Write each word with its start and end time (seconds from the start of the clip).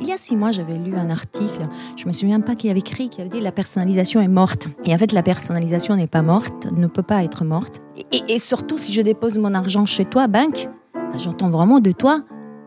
Il 0.00 0.06
y 0.06 0.12
a 0.12 0.16
six 0.16 0.36
mois, 0.36 0.52
j'avais 0.52 0.76
lu 0.78 0.94
un 0.96 1.10
article, 1.10 1.66
je 1.96 2.06
me 2.06 2.12
souviens 2.12 2.40
pas 2.40 2.54
qui 2.54 2.70
avait 2.70 2.78
écrit, 2.78 3.08
qui 3.08 3.20
avait 3.20 3.30
dit 3.30 3.40
la 3.40 3.50
personnalisation 3.50 4.20
est 4.20 4.28
morte. 4.28 4.68
Et 4.84 4.94
en 4.94 4.98
fait, 4.98 5.12
la 5.12 5.22
personnalisation 5.22 5.96
n'est 5.96 6.06
pas 6.06 6.22
morte, 6.22 6.68
ne 6.70 6.86
peut 6.86 7.02
pas 7.02 7.24
être 7.24 7.44
morte. 7.44 7.80
Et, 8.12 8.34
et 8.34 8.38
surtout, 8.38 8.78
si 8.78 8.92
je 8.92 9.02
dépose 9.02 9.38
mon 9.38 9.54
argent 9.54 9.86
chez 9.86 10.04
toi, 10.04 10.28
banque, 10.28 10.68
j'entends 11.16 11.50
vraiment 11.50 11.80
de 11.80 11.90
toi 11.90 12.22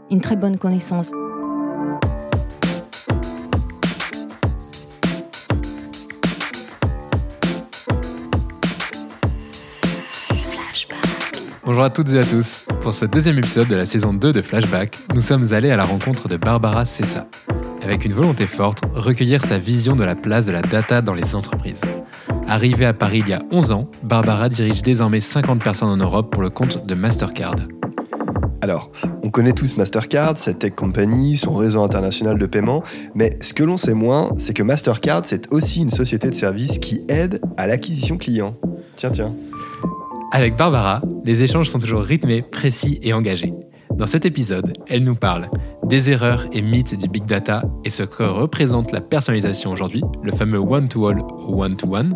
une 0.09 0.20
très 0.20 0.36
bonne 0.36 0.57
connaissance. 0.57 1.13
Bonjour 11.71 11.85
à 11.85 11.89
toutes 11.89 12.09
et 12.09 12.19
à 12.19 12.25
tous. 12.25 12.65
Pour 12.81 12.93
ce 12.93 13.05
deuxième 13.05 13.38
épisode 13.38 13.69
de 13.69 13.77
la 13.77 13.85
saison 13.85 14.13
2 14.13 14.33
de 14.33 14.41
Flashback, 14.41 14.99
nous 15.16 15.21
sommes 15.21 15.53
allés 15.53 15.71
à 15.71 15.77
la 15.77 15.85
rencontre 15.85 16.27
de 16.27 16.35
Barbara 16.35 16.84
Cessa. 16.84 17.27
Avec 17.81 18.03
une 18.03 18.12
volonté 18.12 18.45
forte, 18.45 18.81
recueillir 18.93 19.41
sa 19.41 19.57
vision 19.57 19.95
de 19.95 20.03
la 20.03 20.15
place 20.15 20.45
de 20.45 20.52
la 20.52 20.62
data 20.62 21.02
dans 21.02 21.13
les 21.13 21.34
entreprises. 21.34 21.79
Arrivée 22.45 22.85
à 22.85 22.93
Paris 22.93 23.23
il 23.26 23.29
y 23.29 23.34
a 23.34 23.41
11 23.52 23.71
ans, 23.71 23.89
Barbara 24.03 24.49
dirige 24.49 24.81
désormais 24.81 25.21
50 25.21 25.63
personnes 25.63 25.88
en 25.88 25.95
Europe 25.95 26.29
pour 26.34 26.41
le 26.41 26.49
compte 26.49 26.85
de 26.85 26.93
Mastercard. 26.93 27.55
Alors, 28.59 28.91
on 29.23 29.29
connaît 29.29 29.53
tous 29.53 29.77
Mastercard, 29.77 30.38
cette 30.38 30.59
tech 30.59 30.76
company, 30.76 31.38
son 31.38 31.53
réseau 31.53 31.81
international 31.81 32.38
de 32.38 32.45
paiement, 32.48 32.84
mais 33.15 33.29
ce 33.40 33.53
que 33.53 33.63
l'on 33.63 33.77
sait 33.77 33.93
moins, 33.93 34.27
c'est 34.35 34.53
que 34.53 34.62
Mastercard, 34.62 35.21
c'est 35.23 35.53
aussi 35.53 35.79
une 35.79 35.90
société 35.90 36.29
de 36.29 36.35
services 36.35 36.79
qui 36.79 37.05
aide 37.07 37.40
à 37.55 37.65
l'acquisition 37.65 38.17
client. 38.17 38.57
Tiens, 38.98 39.12
tiens. 39.12 39.34
Avec 40.34 40.55
Barbara, 40.55 41.02
les 41.26 41.44
échanges 41.44 41.70
sont 41.70 41.80
toujours 41.80 42.03
rythmés, 42.03 42.41
précis 42.41 42.99
et 43.03 43.12
engagés. 43.12 43.53
Dans 43.95 44.08
cet 44.08 44.26
épisode, 44.26 44.71
elle 44.88 45.04
nous 45.04 45.16
parle 45.16 45.49
des 45.84 46.09
erreurs 46.09 46.45
et 46.54 46.62
mythes 46.62 46.96
du 46.96 47.10
big 47.10 47.26
data 47.26 47.63
et 47.84 47.90
ce 47.90 48.04
que 48.04 48.24
représente 48.24 48.93
la 48.93 49.02
personnalisation 49.02 49.74
aujourd'hui, 49.74 50.02
le 50.24 50.32
fameux 50.32 50.59
one-to-all 50.59 51.20
ou 51.20 51.62
one-to-one, 51.62 52.15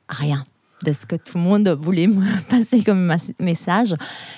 rien 0.09 0.45
de 0.85 0.93
ce 0.93 1.07
que 1.07 1.17
tout 1.17 1.37
le 1.39 1.43
monde 1.43 1.69
voulait 1.81 2.07
me 2.07 2.25
passer 2.51 2.83
comme 2.83 3.15
message. 3.41 3.95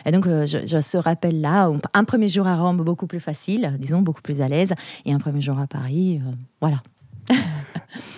Et 0.06 0.10
donc, 0.10 0.26
je, 0.26 0.66
je 0.66 0.81
ce 0.81 0.97
rappel-là, 0.97 1.70
un 1.94 2.04
premier 2.04 2.28
jour 2.28 2.47
à 2.47 2.56
Rome, 2.56 2.78
beaucoup 2.78 3.06
plus 3.06 3.20
facile, 3.20 3.76
disons, 3.78 4.00
beaucoup 4.02 4.22
plus 4.22 4.41
à 4.41 4.48
l'aise, 4.48 4.72
et 5.04 5.12
un 5.12 5.19
premier 5.19 5.41
jour 5.41 5.58
à 5.58 5.66
Paris, 5.66 6.20
voilà. 6.60 6.78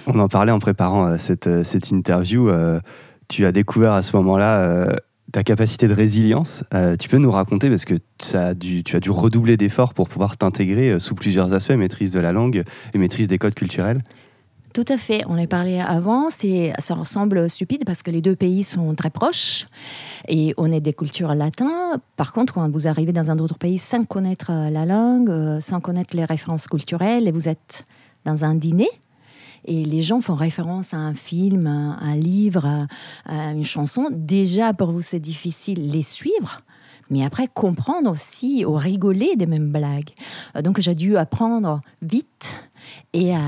On 0.07 0.19
en 0.19 0.29
parlait 0.29 0.53
en 0.53 0.59
préparant 0.59 1.07
euh, 1.07 1.17
cette, 1.19 1.47
euh, 1.47 1.65
cette 1.65 1.91
interview. 1.91 2.49
euh, 2.49 2.81
tu 3.29 3.47
as 3.47 3.53
découvert 3.53 3.93
à 3.93 4.03
ce 4.03 4.15
moment-là 4.17 4.95
ta 5.33 5.43
capacité 5.43 5.89
de 5.89 5.95
résilience. 5.95 6.65
Tu 6.99 7.09
peux 7.09 7.17
nous 7.17 7.31
raconter, 7.31 7.71
parce 7.71 7.87
que 7.87 7.95
tu 8.19 8.37
as 8.37 8.53
dû 8.53 9.11
redoubler 9.11 9.57
d'efforts 9.57 9.95
pour 9.95 10.11
pouvoir 10.11 10.37
t'intégrer 10.37 11.01
sous 11.01 11.15
plusieurs 11.15 11.55
aspects, 11.55 11.73
maîtrise 11.73 12.11
de 12.11 12.21
la 12.21 12.33
langue 12.33 12.63
et 12.93 12.99
maîtrise 12.99 13.29
des 13.29 13.39
codes 13.39 13.55
culturels. 13.55 14.03
Tout 14.75 14.85
à 14.89 14.99
fait, 14.99 15.23
on 15.29 15.39
en 15.39 15.47
parlait 15.47 15.81
avant, 15.81 16.29
ça 16.29 16.95
ressemble 16.95 17.49
stupide 17.49 17.85
parce 17.87 18.03
que 18.03 18.11
les 18.11 18.21
deux 18.21 18.37
pays 18.37 18.65
sont 18.65 18.95
très 18.95 19.11
proches 19.11 19.67
et 20.29 20.53
on 20.59 20.71
est 20.71 20.81
des 20.81 20.93
cultures 20.93 21.35
latines. 21.35 21.71
Par 22.17 22.35
contre, 22.35 22.53
quand 22.55 22.71
vous 22.71 22.87
arrivez 22.87 23.13
dans 23.13 23.31
un 23.31 23.39
autre 23.39 23.57
pays 23.57 23.79
sans 23.79 24.05
connaître 24.05 24.53
la 24.71 24.85
langue, 24.85 25.59
sans 25.61 25.81
connaître 25.81 26.15
les 26.15 26.27
références 26.27 26.67
culturelles, 26.67 27.29
et 27.29 27.33
vous 27.33 27.49
êtes 27.49 27.87
dans 28.27 28.45
un 28.45 28.55
dîner, 28.55 28.91
et 29.65 29.85
les 29.85 30.03
gens 30.03 30.21
font 30.21 30.35
référence 30.35 30.95
à 30.95 30.99
un 30.99 31.15
film, 31.15 31.67
un, 31.67 31.99
un 32.01 32.17
livre, 32.17 32.67
à, 32.67 32.87
à 33.27 33.53
une 33.53 33.65
chanson, 33.65 34.09
déjà 34.11 34.73
pour 34.73 34.93
vous 34.93 35.01
c'est 35.01 35.21
difficile 35.21 35.91
les 35.91 36.03
suivre. 36.03 36.61
Mais 37.11 37.25
après, 37.25 37.47
comprendre 37.47 38.11
aussi 38.11 38.65
ou 38.65 38.73
rigoler 38.73 39.37
des 39.37 39.45
mêmes 39.45 39.71
blagues. 39.71 40.11
Donc, 40.63 40.81
j'ai 40.81 40.95
dû 40.95 41.19
apprendre 41.19 41.83
vite. 42.01 42.71
Et, 43.15 43.35
euh, 43.35 43.39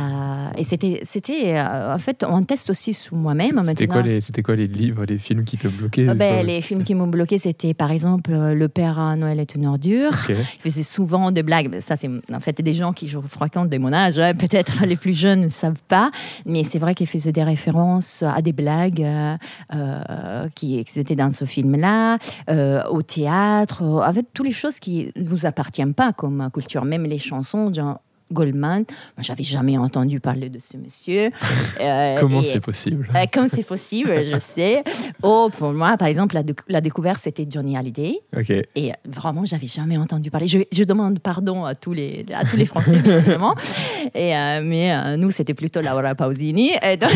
et 0.59 0.65
c'était, 0.65 1.00
c'était 1.05 1.56
euh, 1.56 1.94
en 1.94 1.99
fait, 1.99 2.25
on 2.28 2.43
teste 2.43 2.71
aussi 2.71 2.93
sur 2.93 3.16
moi-même. 3.16 3.62
C'était 3.65 3.87
maintenant. 3.87 3.87
quoi, 3.94 4.03
les, 4.03 4.21
c'était 4.21 4.43
quoi 4.43 4.56
les 4.56 4.66
livres, 4.66 5.05
les 5.06 5.16
films 5.19 5.44
qui 5.44 5.56
te 5.56 5.69
bloquaient 5.69 6.06
Ah 6.09 6.15
ben, 6.15 6.44
les 6.47 6.60
films 6.60 6.84
qui 6.84 6.94
m'ont 6.94 7.06
bloqué, 7.06 7.38
c'était 7.38 7.72
par 7.75 7.91
exemple 7.91 8.33
euh, 8.33 8.54
Le 8.54 8.69
Père 8.69 9.16
Noël 9.16 9.41
est 9.41 9.54
une 9.54 9.66
ordure. 9.66 10.10
Ok. 10.12 10.31
Il 10.31 10.60
faisait 10.60 10.83
souvent 10.83 11.31
des 11.31 11.43
blagues. 11.43 11.81
Ça, 11.81 11.97
c'est 11.97 12.10
en 12.33 12.41
fait 12.41 12.60
des 12.60 12.75
gens 12.75 12.93
qui 12.93 13.06
je 13.09 13.19
fréquente 13.19 13.71
de 13.71 13.78
mon 13.78 13.93
âge. 13.93 14.19
hein. 14.19 14.34
Peut-être 14.38 14.84
les 14.84 14.97
plus 14.97 15.15
jeunes 15.19 15.43
ne 15.43 15.49
savent 15.49 15.81
pas, 15.88 16.10
mais 16.44 16.65
c'est 16.65 16.78
vrai 16.78 16.94
qu'il 16.94 17.06
faisait 17.06 17.33
des 17.33 17.43
références 17.44 18.22
à 18.22 18.43
des 18.43 18.53
blagues 18.53 19.03
euh, 19.03 19.37
euh, 19.75 20.49
qui, 20.54 20.78
étaient 20.78 21.16
dans 21.16 21.31
ce 21.31 21.44
film-là, 21.44 22.19
euh, 22.50 22.83
au 22.91 23.03
théâtre, 23.03 23.83
euh, 23.83 23.99
avec 24.00 24.27
toutes 24.34 24.47
les 24.47 24.53
choses 24.53 24.78
qui 24.78 25.10
ne 25.16 25.25
vous 25.25 25.47
appartiennent 25.47 25.94
pas 25.94 26.12
comme 26.12 26.49
culture, 26.53 26.84
même 26.84 27.04
les 27.04 27.19
chansons. 27.19 27.72
Genre, 27.72 28.00
Goldman, 28.33 28.85
moi 29.17 29.23
j'avais 29.23 29.45
jamais 29.45 29.77
entendu 29.79 30.19
parler 30.21 30.48
de 30.48 30.59
ce 30.59 30.77
monsieur. 30.77 31.31
Euh, 31.81 32.16
Comment 32.21 32.43
c'est 32.43 32.60
possible 32.60 33.07
euh, 33.15 33.25
comme 33.33 33.48
c'est 33.48 33.65
possible, 33.65 34.13
je 34.25 34.39
sais. 34.39 34.83
Oh, 35.22 35.51
pour 35.57 35.72
moi, 35.72 35.97
par 35.97 36.07
exemple, 36.09 36.34
la, 36.34 36.43
déc- 36.43 36.60
la 36.69 36.81
découverte, 36.81 37.19
c'était 37.21 37.47
Johnny 37.51 37.77
Hallyday. 37.77 38.19
Ok. 38.37 38.51
Et 38.51 38.66
euh, 38.91 38.95
vraiment, 39.07 39.45
j'avais 39.45 39.66
jamais 39.66 39.97
entendu 39.97 40.31
parler. 40.31 40.47
Je, 40.47 40.60
je 40.72 40.84
demande 40.84 41.19
pardon 41.19 41.65
à 41.65 41.75
tous 41.75 41.93
les, 41.93 42.25
à 42.33 42.45
tous 42.45 42.57
les 42.57 42.66
Français, 42.66 42.97
évidemment. 43.04 43.54
Et, 44.15 44.37
euh, 44.37 44.60
mais 44.63 45.16
nous, 45.16 45.31
c'était 45.31 45.54
plutôt 45.54 45.81
Laura 45.81 46.15
Pausini. 46.15 46.71
Donc- 47.01 47.10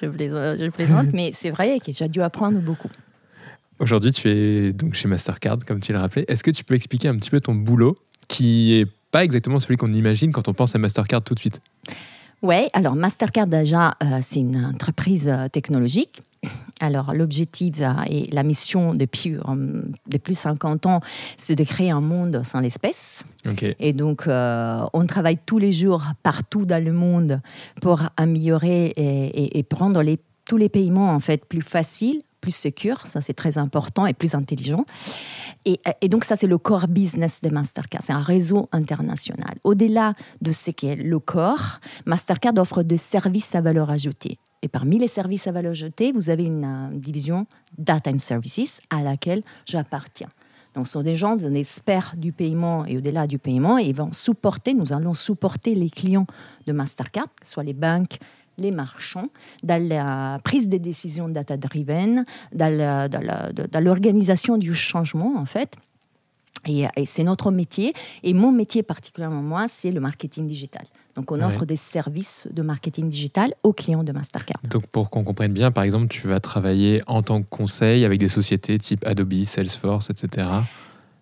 je, 0.00 0.06
plaisante, 0.08 0.58
je 0.60 0.70
plaisante, 0.70 1.06
mais 1.12 1.30
c'est 1.34 1.50
vrai 1.50 1.78
que 1.84 1.92
j'ai 1.92 2.08
dû 2.08 2.22
apprendre 2.22 2.58
beaucoup. 2.60 2.88
Aujourd'hui, 3.78 4.12
tu 4.12 4.28
es 4.28 4.72
donc 4.72 4.94
chez 4.94 5.08
Mastercard, 5.08 5.58
comme 5.66 5.80
tu 5.80 5.92
l'as 5.92 6.00
rappelé. 6.00 6.24
Est-ce 6.28 6.44
que 6.44 6.50
tu 6.50 6.64
peux 6.64 6.74
expliquer 6.74 7.08
un 7.08 7.16
petit 7.16 7.30
peu 7.30 7.40
ton 7.40 7.54
boulot 7.54 7.96
qui 8.28 8.74
est 8.80 8.86
pas 9.10 9.24
exactement 9.24 9.60
celui 9.60 9.76
qu'on 9.76 9.92
imagine 9.92 10.32
quand 10.32 10.48
on 10.48 10.54
pense 10.54 10.74
à 10.74 10.78
Mastercard 10.78 11.22
tout 11.22 11.34
de 11.34 11.40
suite. 11.40 11.60
Ouais, 12.42 12.68
alors 12.72 12.94
Mastercard 12.94 13.46
déjà, 13.48 13.94
euh, 14.02 14.20
c'est 14.22 14.40
une 14.40 14.64
entreprise 14.64 15.28
euh, 15.28 15.48
technologique. 15.48 16.22
Alors, 16.80 17.12
l'objectif 17.12 17.74
euh, 17.82 17.90
et 18.08 18.30
la 18.32 18.42
mission 18.42 18.94
depuis, 18.94 19.36
depuis 20.06 20.34
50 20.34 20.86
ans, 20.86 21.00
c'est 21.36 21.54
de 21.54 21.64
créer 21.64 21.90
un 21.90 22.00
monde 22.00 22.40
sans 22.44 22.60
l'espèce. 22.60 23.24
Et 23.78 23.92
donc, 23.92 24.24
on 24.26 25.06
travaille 25.06 25.38
tous 25.44 25.58
les 25.58 25.72
jours 25.72 26.02
partout 26.22 26.64
dans 26.64 26.82
le 26.82 26.92
monde 26.92 27.42
pour 27.82 28.00
améliorer 28.16 28.86
et, 28.96 29.58
et- 29.58 29.66
les, 30.02 30.18
tous 30.46 30.56
les 30.56 30.68
paiements 30.70 31.12
en 31.12 31.20
fait 31.20 31.44
plus 31.44 31.62
faciles, 31.62 32.22
plus 32.40 32.54
sécures. 32.54 33.06
Ça, 33.06 33.20
c'est 33.20 33.34
très 33.34 33.58
important 33.58 34.06
et 34.06 34.14
plus 34.14 34.34
intelligent. 34.34 34.84
Et, 35.64 35.80
et 36.00 36.08
donc, 36.08 36.24
ça, 36.24 36.36
c'est 36.36 36.46
le 36.46 36.58
core 36.58 36.88
business 36.88 37.40
de 37.42 37.50
Mastercard. 37.50 38.02
C'est 38.02 38.12
un 38.12 38.22
réseau 38.22 38.68
international. 38.72 39.56
Au-delà 39.64 40.14
de 40.40 40.52
ce 40.52 40.70
qu'est 40.70 40.96
le 40.96 41.18
core, 41.18 41.80
Mastercard 42.06 42.54
offre 42.56 42.82
des 42.82 42.98
services 42.98 43.54
à 43.54 43.60
valeur 43.60 43.90
ajoutée. 43.90 44.38
Et 44.62 44.68
parmi 44.68 44.98
les 44.98 45.08
services 45.08 45.46
à 45.46 45.52
valeur 45.52 45.72
ajoutée, 45.72 46.12
vous 46.12 46.30
avez 46.30 46.44
une 46.44 46.64
euh, 46.64 46.96
division 46.96 47.46
Data 47.78 48.10
and 48.10 48.18
Services 48.18 48.80
à 48.90 49.02
laquelle 49.02 49.42
j'appartiens. 49.66 50.28
Donc, 50.74 50.86
ce 50.86 50.92
sont 50.92 51.02
des 51.02 51.14
gens, 51.14 51.34
des 51.34 51.56
experts 51.56 52.14
du 52.16 52.32
paiement 52.32 52.84
et 52.86 52.96
au-delà 52.96 53.26
du 53.26 53.38
paiement, 53.38 53.78
et 53.78 53.84
ils 53.84 53.94
vont 53.94 54.12
supporter, 54.12 54.72
nous 54.72 54.92
allons 54.92 55.14
supporter 55.14 55.74
les 55.74 55.90
clients 55.90 56.26
de 56.66 56.72
Mastercard, 56.72 57.24
que 57.40 57.46
ce 57.46 57.54
soit 57.54 57.64
les 57.64 57.74
banques, 57.74 58.18
les 58.58 58.70
marchands, 58.70 59.28
dans 59.62 59.82
la 59.82 60.38
prise 60.44 60.68
de 60.68 60.76
décisions 60.76 61.28
data-driven, 61.28 62.24
dans 62.52 63.84
l'organisation 63.84 64.58
du 64.58 64.74
changement, 64.74 65.34
en 65.36 65.44
fait. 65.46 65.74
Et, 66.66 66.84
et 66.96 67.06
c'est 67.06 67.24
notre 67.24 67.50
métier. 67.50 67.94
Et 68.22 68.34
mon 68.34 68.52
métier, 68.52 68.82
particulièrement 68.82 69.40
moi, 69.42 69.66
c'est 69.68 69.90
le 69.90 70.00
marketing 70.00 70.46
digital. 70.46 70.84
Donc, 71.16 71.32
on 71.32 71.38
Ouais. 71.38 71.44
offre 71.44 71.64
des 71.64 71.76
services 71.76 72.46
de 72.52 72.62
marketing 72.62 73.08
digital 73.08 73.54
aux 73.62 73.72
clients 73.72 74.04
de 74.04 74.12
Mastercard. 74.12 74.60
Donc 74.68 74.86
pour 74.86 75.10
qu'on 75.10 75.24
comprenne 75.24 75.52
bien, 75.52 75.70
par 75.70 75.84
exemple, 75.84 76.08
tu 76.08 76.26
vas 76.28 76.38
travailler 76.38 77.02
en 77.06 77.22
tant 77.22 77.40
que 77.42 77.48
conseil 77.48 78.04
avec 78.04 78.20
des 78.20 78.28
sociétés 78.28 78.78
type 78.78 79.04
Adobe, 79.06 79.42
Salesforce, 79.44 80.10
etc. 80.10 80.48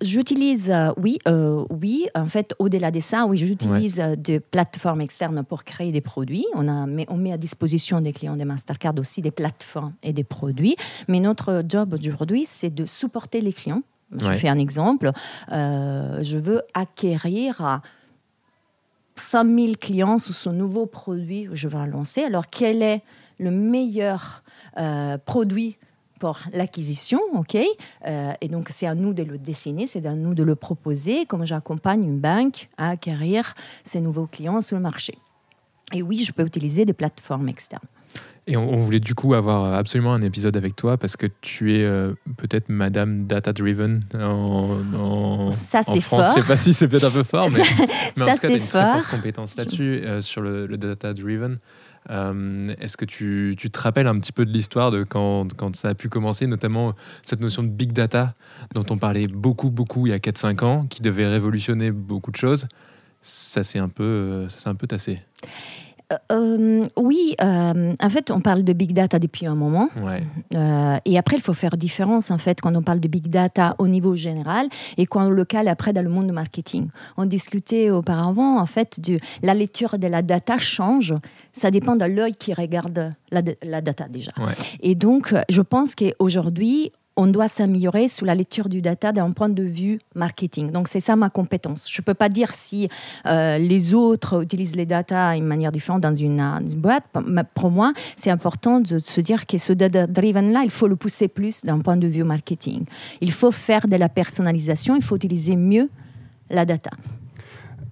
J'utilise, 0.00 0.70
euh, 0.70 0.92
oui, 0.96 1.18
euh, 1.26 1.64
oui, 1.70 2.06
en 2.14 2.26
fait, 2.26 2.54
au-delà 2.60 2.90
de 2.92 3.00
ça, 3.00 3.26
oui, 3.26 3.36
j'utilise 3.36 3.98
euh, 3.98 4.14
des 4.14 4.38
plateformes 4.38 5.00
externes 5.00 5.44
pour 5.44 5.64
créer 5.64 5.90
des 5.90 6.00
produits. 6.00 6.46
On, 6.54 6.68
a, 6.68 6.86
mais 6.86 7.04
on 7.08 7.16
met 7.16 7.32
à 7.32 7.36
disposition 7.36 8.00
des 8.00 8.12
clients 8.12 8.36
de 8.36 8.44
Mastercard 8.44 8.94
aussi 8.98 9.22
des 9.22 9.32
plateformes 9.32 9.94
et 10.04 10.12
des 10.12 10.22
produits. 10.22 10.76
Mais 11.08 11.18
notre 11.18 11.62
job 11.68 11.94
aujourd'hui, 11.98 12.44
c'est 12.46 12.72
de 12.72 12.86
supporter 12.86 13.40
les 13.40 13.52
clients. 13.52 13.82
Je 14.20 14.26
Ouais. 14.28 14.36
fais 14.38 14.48
un 14.48 14.58
exemple. 14.58 15.10
Euh, 15.52 16.22
je 16.22 16.38
veux 16.38 16.62
acquérir 16.74 17.60
à 17.60 17.82
100 19.16 19.44
000 19.52 19.72
clients 19.80 20.18
sous 20.18 20.32
ce 20.32 20.48
nouveau 20.48 20.86
produit 20.86 21.44
que 21.46 21.56
je 21.56 21.66
vais 21.66 21.86
lancer. 21.88 22.22
Alors, 22.22 22.46
quel 22.46 22.82
est 22.82 23.02
le 23.40 23.50
meilleur 23.50 24.42
produit 25.26 25.76
pour 26.18 26.38
l'acquisition, 26.52 27.20
ok 27.34 27.56
Euh, 28.06 28.32
Et 28.40 28.48
donc, 28.48 28.66
c'est 28.70 28.86
à 28.86 28.94
nous 28.94 29.12
de 29.14 29.22
le 29.22 29.38
dessiner, 29.38 29.86
c'est 29.86 30.04
à 30.06 30.14
nous 30.14 30.34
de 30.34 30.42
le 30.42 30.54
proposer, 30.54 31.24
comme 31.26 31.44
j'accompagne 31.46 32.02
une 32.04 32.18
banque 32.18 32.68
à 32.76 32.90
acquérir 32.90 33.54
ces 33.84 34.00
nouveaux 34.00 34.26
clients 34.26 34.60
sur 34.60 34.76
le 34.76 34.82
marché. 34.82 35.14
Et 35.94 36.02
oui, 36.02 36.18
je 36.24 36.32
peux 36.32 36.44
utiliser 36.44 36.84
des 36.84 36.92
plateformes 36.92 37.48
externes. 37.48 37.82
Et 38.46 38.56
on, 38.56 38.72
on 38.72 38.76
voulait 38.78 39.00
du 39.00 39.14
coup 39.14 39.34
avoir 39.34 39.74
absolument 39.74 40.14
un 40.14 40.22
épisode 40.22 40.56
avec 40.56 40.74
toi 40.74 40.96
parce 40.96 41.16
que 41.18 41.26
tu 41.42 41.76
es 41.76 41.82
euh, 41.84 42.14
peut-être 42.38 42.70
Madame 42.70 43.26
Data 43.26 43.52
Driven 43.52 44.04
en, 44.14 44.78
en, 44.98 45.50
Ça, 45.50 45.82
en 45.86 45.94
c'est 45.94 46.00
France. 46.00 46.24
fort. 46.26 46.34
Je 46.36 46.40
sais 46.40 46.46
pas 46.46 46.56
si 46.56 46.72
c'est 46.72 46.88
peut-être 46.88 47.04
un 47.04 47.10
peu 47.10 47.24
fort, 47.24 47.48
mais, 47.52 47.62
mais 48.16 48.22
en 48.22 48.26
ça, 48.26 48.34
tout 48.36 48.40
cas, 48.40 48.48
tu 48.48 48.54
as 48.54 48.56
une 48.56 48.58
très 48.58 48.66
forte 48.66 49.02
fort. 49.04 49.10
compétence 49.10 49.54
là-dessus 49.56 50.00
euh, 50.02 50.22
sur 50.22 50.40
le, 50.40 50.66
le 50.66 50.78
Data 50.78 51.12
Driven. 51.12 51.58
Euh, 52.10 52.74
Est-ce 52.80 52.96
que 52.96 53.04
tu, 53.04 53.54
tu 53.58 53.70
te 53.70 53.78
rappelles 53.80 54.06
un 54.06 54.18
petit 54.18 54.32
peu 54.32 54.44
de 54.44 54.50
l'histoire 54.50 54.90
de 54.90 55.04
quand, 55.04 55.54
quand 55.54 55.76
ça 55.76 55.88
a 55.88 55.94
pu 55.94 56.08
commencer, 56.08 56.46
notamment 56.46 56.94
cette 57.22 57.40
notion 57.40 57.62
de 57.62 57.68
big 57.68 57.92
data 57.92 58.34
dont 58.74 58.86
on 58.90 58.98
parlait 58.98 59.26
beaucoup, 59.26 59.70
beaucoup 59.70 60.06
il 60.06 60.10
y 60.10 60.12
a 60.12 60.18
4-5 60.18 60.64
ans, 60.64 60.86
qui 60.86 61.02
devait 61.02 61.26
révolutionner 61.26 61.90
beaucoup 61.90 62.30
de 62.30 62.36
choses? 62.36 62.66
Ça 63.20 63.62
s'est 63.62 63.78
un 63.78 63.88
peu, 63.88 64.04
euh, 64.04 64.48
ça 64.48 64.70
un 64.70 64.74
peu 64.74 64.86
tassé. 64.86 65.20
Euh, 66.32 66.86
oui, 66.96 67.34
euh, 67.42 67.94
en 68.00 68.08
fait, 68.08 68.30
on 68.30 68.40
parle 68.40 68.64
de 68.64 68.72
big 68.72 68.92
data 68.92 69.18
depuis 69.18 69.46
un 69.46 69.54
moment. 69.54 69.90
Ouais. 70.00 70.22
Euh, 70.56 70.96
et 71.04 71.18
après, 71.18 71.36
il 71.36 71.42
faut 71.42 71.52
faire 71.52 71.76
différence, 71.76 72.30
en 72.30 72.38
fait, 72.38 72.60
quand 72.60 72.74
on 72.74 72.82
parle 72.82 73.00
de 73.00 73.08
big 73.08 73.28
data 73.28 73.74
au 73.78 73.88
niveau 73.88 74.14
général 74.14 74.68
et 74.96 75.04
quand 75.04 75.26
on 75.26 75.30
le 75.30 75.44
cale 75.44 75.68
après 75.68 75.92
dans 75.92 76.02
le 76.02 76.08
monde 76.08 76.26
du 76.26 76.32
marketing. 76.32 76.88
On 77.16 77.26
discutait 77.26 77.90
auparavant, 77.90 78.58
en 78.58 78.66
fait, 78.66 79.00
de 79.00 79.18
la 79.42 79.52
lecture 79.52 79.98
de 79.98 80.06
la 80.06 80.22
data 80.22 80.56
change. 80.56 81.14
Ça 81.52 81.70
dépend 81.70 81.96
de 81.96 82.06
l'œil 82.06 82.34
qui 82.34 82.54
regarde 82.54 83.12
la, 83.30 83.42
la 83.62 83.80
data 83.82 84.08
déjà. 84.08 84.32
Ouais. 84.38 84.52
Et 84.80 84.94
donc, 84.94 85.34
je 85.50 85.60
pense 85.60 85.94
qu'aujourd'hui, 85.94 86.90
on 87.18 87.26
doit 87.26 87.48
s'améliorer 87.48 88.06
sous 88.06 88.24
la 88.24 88.36
lecture 88.36 88.68
du 88.68 88.80
data 88.80 89.10
d'un 89.10 89.32
point 89.32 89.48
de 89.48 89.64
vue 89.64 89.98
marketing. 90.14 90.70
Donc, 90.70 90.86
c'est 90.86 91.00
ça 91.00 91.16
ma 91.16 91.30
compétence. 91.30 91.90
Je 91.92 92.00
ne 92.00 92.04
peux 92.04 92.14
pas 92.14 92.28
dire 92.28 92.54
si 92.54 92.88
euh, 93.26 93.58
les 93.58 93.92
autres 93.92 94.44
utilisent 94.44 94.76
les 94.76 94.86
data 94.86 95.34
d'une 95.34 95.44
manière 95.44 95.72
différente 95.72 96.00
dans 96.00 96.14
une, 96.14 96.40
une 96.40 96.74
boîte. 96.76 97.04
Pour 97.54 97.72
moi, 97.72 97.92
c'est 98.14 98.30
important 98.30 98.78
de 98.78 99.00
se 99.00 99.20
dire 99.20 99.46
que 99.46 99.58
ce 99.58 99.72
data-driven-là, 99.72 100.60
il 100.62 100.70
faut 100.70 100.86
le 100.86 100.94
pousser 100.94 101.26
plus 101.26 101.64
d'un 101.64 101.80
point 101.80 101.96
de 101.96 102.06
vue 102.06 102.22
marketing. 102.22 102.84
Il 103.20 103.32
faut 103.32 103.50
faire 103.50 103.88
de 103.88 103.96
la 103.96 104.08
personnalisation, 104.08 104.94
il 104.94 105.02
faut 105.02 105.16
utiliser 105.16 105.56
mieux 105.56 105.90
la 106.50 106.64
data. 106.64 106.90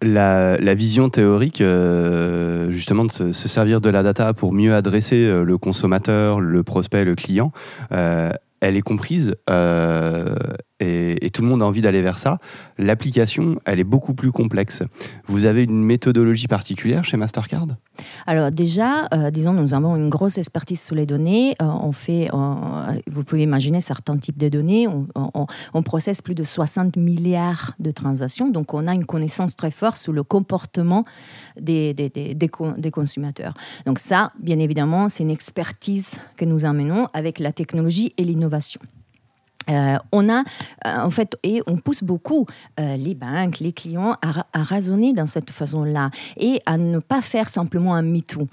La, 0.03 0.75
vision 0.75 1.09
théorique, 1.09 1.63
euh, 1.63 2.71
justement, 2.71 3.07
de 3.07 3.11
se, 3.11 3.33
se 3.33 3.49
servir 3.49 3.81
de 3.81 3.91
la 3.91 4.05
data 4.05 4.35
pour 4.35 4.53
mieux 4.53 4.75
adresser 4.75 5.25
euh, 5.25 5.43
le 5.43 5.59
consommateur, 5.59 6.39
le 6.39 6.63
prospect, 6.63 7.05
le 7.05 7.15
client, 7.15 7.51
elle 8.61 8.77
est 8.77 8.83
comprise 8.83 9.35
euh, 9.51 10.35
et, 10.81 11.31
tout 11.31 11.43
le 11.43 11.49
monde 11.49 11.63
a 11.63 11.67
envie 11.67 11.81
d'aller 11.81 12.03
vers 12.03 12.19
ça. 12.19 12.39
L'application, 12.79 13.61
elle 13.65 13.81
est 13.81 13.85
beaucoup 13.85 14.15
plus 14.15 14.33
complexe. 14.33 14.83
Vous 15.27 15.47
avez 15.47 15.65
une 15.65 15.83
méthodologie 15.83 16.49
particulière 16.49 17.05
chez 17.05 17.17
Mastercard? 17.17 17.67
Alors 18.27 18.51
déjà, 18.51 19.07
euh, 19.15 19.31
disons, 19.31 19.53
nous 19.53 19.75
avons 19.75 19.97
une 19.97 20.11
grosse 20.11 20.39
expertise 20.39 20.81
sur 20.81 20.95
les 20.95 21.07
données. 21.07 21.55
Euh, 21.63 21.65
on 21.65 21.93
fait, 21.93 22.29
euh, 22.33 23.01
vous 23.07 23.25
pouvez 23.25 23.43
imaginer 23.43 23.81
certains 23.81 24.17
types 24.19 24.39
de 24.39 24.49
données. 24.49 24.87
On, 24.87 25.07
on, 25.75 25.83
processe 25.83 26.21
plus 26.21 26.35
de 26.35 26.45
60 26.45 26.97
milliards 26.97 27.75
de 27.79 27.91
transactions, 27.91 28.51
donc 28.51 28.75
on 28.75 28.87
a 28.89 28.95
une 28.95 29.07
connaissance 29.07 29.55
très 29.55 29.71
forte 29.71 29.97
sur 29.97 30.13
le 30.13 30.25
comportement 30.25 31.05
des, 31.61 31.95
des 31.95 32.91
consommateurs. 32.91 33.55
Donc 33.87 33.99
ça, 33.99 34.33
bien 34.41 34.59
évidemment, 34.59 35.09
c'est 35.09 35.23
une 35.23 35.31
expertise 35.31 36.21
que 36.37 36.45
nous 36.45 36.65
amenons 36.65 37.09
avec 37.15 37.39
la 37.39 37.53
technologie 37.53 38.13
et 38.19 38.25
l'innovation. 38.25 38.81
Euh, 39.71 39.97
on 40.13 40.29
a, 40.29 40.41
euh, 40.41 40.43
en 40.85 41.11
fait, 41.11 41.37
et 41.43 41.63
on 41.67 41.77
pousse 41.77 42.03
beaucoup 42.03 42.47
euh, 42.79 42.97
les 42.97 43.15
banques, 43.15 43.59
les 43.59 43.73
clients 43.73 44.17
à, 44.23 44.47
à, 44.53 44.63
raisonner 44.63 45.13
dans 45.13 45.27
cette 45.27 45.51
façon-là 45.51 46.11
et 46.37 46.61
à 46.67 46.79
ne 46.79 46.99
pas 46.99 47.21
faire 47.21 47.49
simplement 47.49 47.95
un 47.95 48.03
MeToo. 48.03 48.49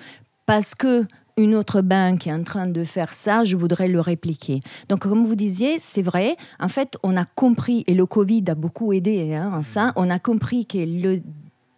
Parce 0.45 0.75
que 0.75 1.05
une 1.37 1.55
autre 1.55 1.81
banque 1.81 2.27
est 2.27 2.33
en 2.33 2.43
train 2.43 2.67
de 2.67 2.83
faire 2.83 3.11
ça, 3.11 3.43
je 3.43 3.57
voudrais 3.57 3.87
le 3.87 3.99
répliquer. 3.99 4.61
Donc, 4.89 4.99
comme 4.99 5.25
vous 5.25 5.35
disiez, 5.35 5.79
c'est 5.79 6.03
vrai, 6.03 6.35
en 6.59 6.67
fait, 6.67 6.95
on 7.01 7.17
a 7.17 7.25
compris, 7.25 7.83
et 7.87 7.95
le 7.95 8.05
Covid 8.05 8.43
a 8.49 8.55
beaucoup 8.55 8.93
aidé 8.93 9.33
hein, 9.33 9.63
ça, 9.63 9.93
on 9.95 10.11
a 10.11 10.19
compris 10.19 10.67
que 10.67 10.77
le 10.77 11.21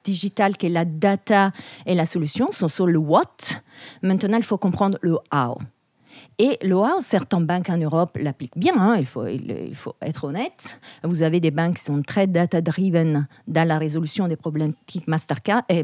digital, 0.04 0.58
que 0.58 0.68
la 0.68 0.86
data 0.86 1.52
et 1.86 1.96
la 1.96 2.06
solution 2.06 2.52
sont 2.52 2.68
sur 2.68 2.86
le 2.86 2.98
what. 2.98 3.24
Maintenant, 4.04 4.38
il 4.38 4.44
faut 4.44 4.58
comprendre 4.58 4.98
le 5.02 5.18
how. 5.34 5.58
Et 6.38 6.58
le 6.64 6.76
how, 6.76 7.00
certaines 7.00 7.46
banques 7.46 7.70
en 7.70 7.78
Europe 7.78 8.18
l'appliquent 8.20 8.58
bien, 8.58 8.74
hein, 8.78 8.96
il, 8.98 9.06
faut, 9.06 9.26
il, 9.26 9.56
il, 9.70 9.76
faut 9.76 9.96
être 10.02 10.26
honnête. 10.26 10.80
Vous 11.04 11.24
avez 11.24 11.40
des 11.40 11.52
banques 11.52 11.76
qui 11.76 11.84
sont 11.84 12.02
très 12.02 12.28
data-driven 12.28 13.28
dans 13.48 13.68
la 13.68 13.78
résolution 13.78 14.28
des 14.28 14.36
problématiques 14.36 15.08
Mastercard, 15.08 15.64
et, 15.70 15.84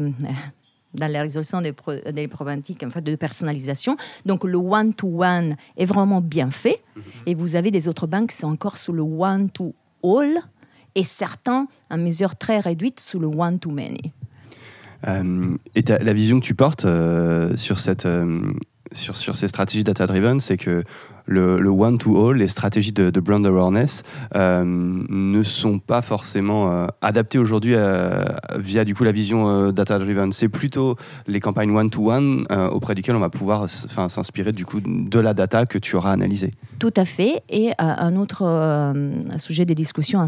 dans 0.93 1.08
la 1.10 1.22
résolution 1.22 1.62
des, 1.62 1.72
pro, 1.72 1.93
des 2.12 2.27
problématiques 2.27 2.84
en 2.84 2.89
fait, 2.89 3.01
de 3.01 3.15
personnalisation. 3.15 3.96
Donc 4.25 4.43
le 4.43 4.58
one-to-one 4.58 5.51
-one 5.51 5.55
est 5.77 5.86
vraiment 5.86 6.20
bien 6.20 6.50
fait. 6.50 6.81
Mm 6.96 7.00
-hmm. 7.00 7.29
Et 7.29 7.36
vous 7.36 7.55
avez 7.55 7.72
des 7.72 7.88
autres 7.88 8.08
banques 8.08 8.31
qui 8.31 8.38
sont 8.38 8.51
encore 8.51 8.77
sous 8.77 8.93
le 8.93 9.03
one-to-all, 9.03 10.34
et 10.96 11.05
certains, 11.05 11.67
en 11.89 11.98
mesure 11.98 12.36
très 12.36 12.60
réduite, 12.60 13.00
sous 13.00 13.20
le 13.20 13.27
one-to-many. 13.27 14.12
Euh, 15.08 15.58
et 15.75 15.84
la 15.88 16.13
vision 16.13 16.39
que 16.39 16.46
tu 16.46 16.53
portes 16.55 16.86
euh, 16.86 17.55
sur 17.58 17.79
cette 17.79 18.05
euh, 18.05 18.41
sur, 18.93 19.15
sur, 19.15 19.36
ces 19.36 19.48
stratégies 19.48 19.83
data-driven, 19.83 20.39
c'est 20.39 20.57
que 20.57 20.83
le, 21.25 21.59
le 21.59 21.69
one-to-all, 21.69 22.37
les 22.37 22.47
stratégies 22.47 22.91
de, 22.91 23.19
brand 23.19 23.45
awareness, 23.45 24.03
euh, 24.35 24.63
ne 24.65 25.43
sont 25.43 25.79
pas 25.79 26.01
forcément 26.01 26.71
euh, 26.71 26.87
adaptées 27.01 27.37
aujourd'hui 27.37 27.73
euh, 27.75 28.23
via 28.57 28.85
du 28.85 28.95
coup 28.95 29.03
la 29.03 29.11
vision 29.11 29.71
data-driven. 29.71 30.31
C'est 30.31 30.49
plutôt 30.49 30.95
les 31.27 31.39
campagnes 31.39 31.71
one-to-one 31.71 32.45
auprès 32.71 32.95
duquel 32.95 33.15
on 33.15 33.19
va 33.19 33.29
pouvoir 33.29 33.69
s'inspirer 33.69 34.51
du 34.51 34.65
coup 34.65 34.81
de 34.81 35.19
la 35.19 35.33
data 35.33 35.65
que 35.65 35.77
tu 35.77 35.95
auras 35.95 36.11
analysée. 36.11 36.51
Tout 36.79 36.93
à 36.95 37.05
fait. 37.05 37.43
Et 37.49 37.71
un 37.77 38.15
autre 38.15 38.93
sujet 39.37 39.65
de 39.65 39.73
discussion 39.73 40.25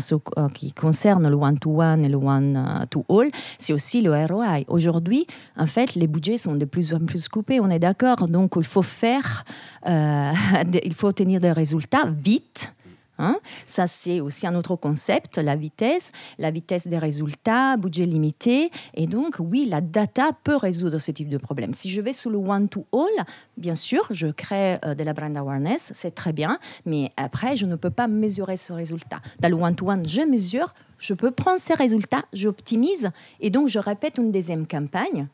qui 0.54 0.74
concerne 0.74 1.28
le 1.28 1.36
one-to-one 1.36 2.06
et 2.06 2.10
le 2.10 2.18
one-to-all, 2.18 3.30
c'est 3.58 3.74
aussi 3.74 4.02
le 4.02 4.12
ROI. 4.14 4.62
Aujourd'hui, 4.68 5.26
en 5.58 5.66
fait, 5.66 5.96
les 5.96 6.08
budgets 6.08 6.38
sont 6.38 6.56
de 6.56 6.66
plus 6.66 6.94
en 6.94 7.00
plus 7.00 7.28
coupés, 7.28 7.60
on 7.60 7.70
est 7.70 7.80
d'accord. 7.80 8.28
Donc, 8.28 8.54
il 8.58 8.66
faut 8.66 8.82
faire 8.82 9.46
des 9.86 10.83
il 10.84 10.94
faut 10.94 11.08
obtenir 11.08 11.40
des 11.40 11.52
résultats 11.52 12.06
vite. 12.06 12.74
Hein. 13.20 13.38
Ça, 13.66 13.86
c'est 13.88 14.20
aussi 14.22 14.48
un 14.48 14.56
autre 14.56 14.76
concept, 14.76 15.38
la 15.38 15.56
vitesse, 15.56 16.12
la 16.40 16.52
vitesse 16.52 16.88
des 16.88 16.98
résultats, 16.98 17.78
budget 17.78 18.06
limité. 18.06 18.72
Et 18.96 19.08
donc, 19.08 19.36
oui, 19.40 19.66
la 19.70 19.82
data 19.82 20.32
peut 20.44 20.56
résoudre 20.56 20.98
ce 20.98 21.12
type 21.12 21.30
de 21.30 21.38
problème. 21.38 21.74
Si 21.74 21.90
je 21.90 22.02
vais 22.02 22.14
sous 22.14 22.30
le 22.30 22.38
one-to-all, 22.38 23.26
bien 23.58 23.76
sûr, 23.76 24.08
je 24.10 24.28
crée 24.28 24.80
euh, 24.84 24.96
de 24.96 25.04
la 25.04 25.14
brand 25.14 25.36
awareness, 25.38 25.92
c'est 25.94 26.16
très 26.16 26.34
bien, 26.34 26.58
mais 26.86 27.12
après, 27.18 27.56
je 27.56 27.66
ne 27.66 27.76
peux 27.76 27.92
pas 27.92 28.08
mesurer 28.08 28.58
ce 28.58 28.74
résultat. 28.74 29.22
Dans 29.40 29.50
le 29.50 29.56
one-to-one, 29.56 30.08
je 30.08 30.22
mesure, 30.22 30.74
je 30.98 31.14
peux 31.14 31.32
prendre 31.32 31.60
ces 31.60 31.76
résultats, 31.76 32.24
j'optimise, 32.34 33.12
et 33.40 33.50
donc 33.50 33.68
je 33.68 33.80
répète 33.80 34.18
une 34.18 34.32
deuxième 34.32 34.66
campagne 34.66 35.28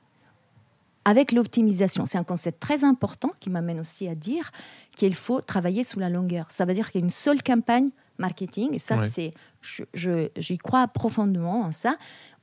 avec 1.06 1.32
l'optimisation. 1.32 2.06
C'est 2.06 2.18
un 2.18 2.24
concept 2.24 2.60
très 2.60 2.84
important 2.84 3.32
qui 3.40 3.50
m'amène 3.50 3.80
aussi 3.80 4.08
à 4.08 4.16
dire 4.16 4.52
qu'il 4.96 5.16
faut 5.16 5.42
travailler 5.42 5.84
sous 5.84 6.00
la 6.00 6.10
longueur. 6.10 6.46
Ça 6.50 6.66
veut 6.66 6.74
dire 6.74 6.92
qu'il 6.92 7.02
y 7.02 7.04
a 7.04 7.06
une 7.06 7.10
seule 7.10 7.42
campagne 7.42 7.90
marketing, 8.18 8.74
et 8.74 8.80
ça, 8.80 9.08
c'est, 9.08 9.34
j'y 10.38 10.58
crois 10.58 10.88
profondément 10.88 11.62
en 11.62 11.72
ça. 11.72 11.96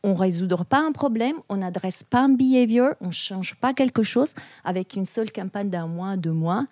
On 0.02 0.10
ne 0.10 0.18
résout 0.18 0.48
pas 0.68 0.80
un 0.80 0.92
problème, 0.92 1.36
on 1.48 1.58
n'adresse 1.58 2.02
pas 2.02 2.22
un 2.22 2.30
behavior, 2.30 2.94
on 3.00 3.08
ne 3.08 3.12
change 3.12 3.56
pas 3.56 3.74
quelque 3.74 4.02
chose 4.02 4.34
avec 4.64 4.96
une 4.96 5.04
seule 5.04 5.30
campagne 5.30 5.68
d'un 5.68 5.86
mois, 5.86 6.16
deux 6.16 6.32
mois. 6.32 6.66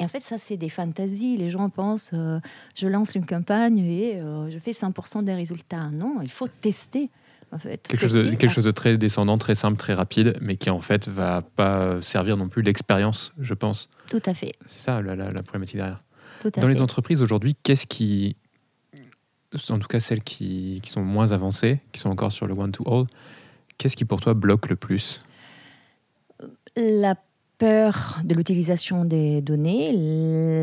Et 0.00 0.04
en 0.04 0.08
fait, 0.08 0.20
ça, 0.20 0.38
c'est 0.38 0.56
des 0.56 0.70
fantasies. 0.70 1.36
Les 1.36 1.50
gens 1.50 1.68
pensent, 1.68 2.12
euh, 2.14 2.40
je 2.74 2.88
lance 2.88 3.14
une 3.14 3.26
campagne 3.26 3.78
et 3.78 4.16
euh, 4.16 4.48
je 4.48 4.58
fais 4.58 4.72
100% 4.72 5.24
des 5.24 5.34
résultats. 5.34 5.90
Non, 5.90 6.20
il 6.22 6.30
faut 6.30 6.48
tester 6.48 7.10
quelque, 7.58 7.96
chose 7.96 8.14
de, 8.14 8.30
quelque 8.30 8.48
chose 8.48 8.64
de 8.64 8.70
très 8.70 8.96
descendant, 8.96 9.38
très 9.38 9.54
simple, 9.54 9.76
très 9.76 9.94
rapide, 9.94 10.38
mais 10.40 10.56
qui 10.56 10.70
en 10.70 10.80
fait 10.80 11.08
va 11.08 11.42
pas 11.42 12.00
servir 12.00 12.36
non 12.36 12.48
plus 12.48 12.62
l'expérience, 12.62 13.32
je 13.40 13.54
pense. 13.54 13.88
Tout 14.08 14.22
à 14.26 14.34
fait. 14.34 14.52
C'est 14.66 14.80
ça 14.80 15.02
la, 15.02 15.42
problématique 15.42 15.76
derrière. 15.76 16.02
Dans 16.56 16.68
les 16.68 16.80
entreprises 16.80 17.22
aujourd'hui, 17.22 17.54
qu'est-ce 17.62 17.86
qui, 17.86 18.36
en 19.68 19.78
tout 19.78 19.88
cas 19.88 20.00
celles 20.00 20.22
qui, 20.22 20.80
qui, 20.82 20.90
sont 20.90 21.02
moins 21.02 21.32
avancées, 21.32 21.80
qui 21.92 22.00
sont 22.00 22.10
encore 22.10 22.32
sur 22.32 22.46
le 22.46 22.54
one-to-all, 22.54 23.06
qu'est-ce 23.78 23.96
qui 23.96 24.04
pour 24.04 24.20
toi 24.20 24.34
bloque 24.34 24.68
le 24.68 24.76
plus? 24.76 25.22
La 26.76 27.16
peur 27.60 28.16
de 28.24 28.34
l'utilisation 28.34 29.04
des 29.04 29.42
données, 29.42 29.92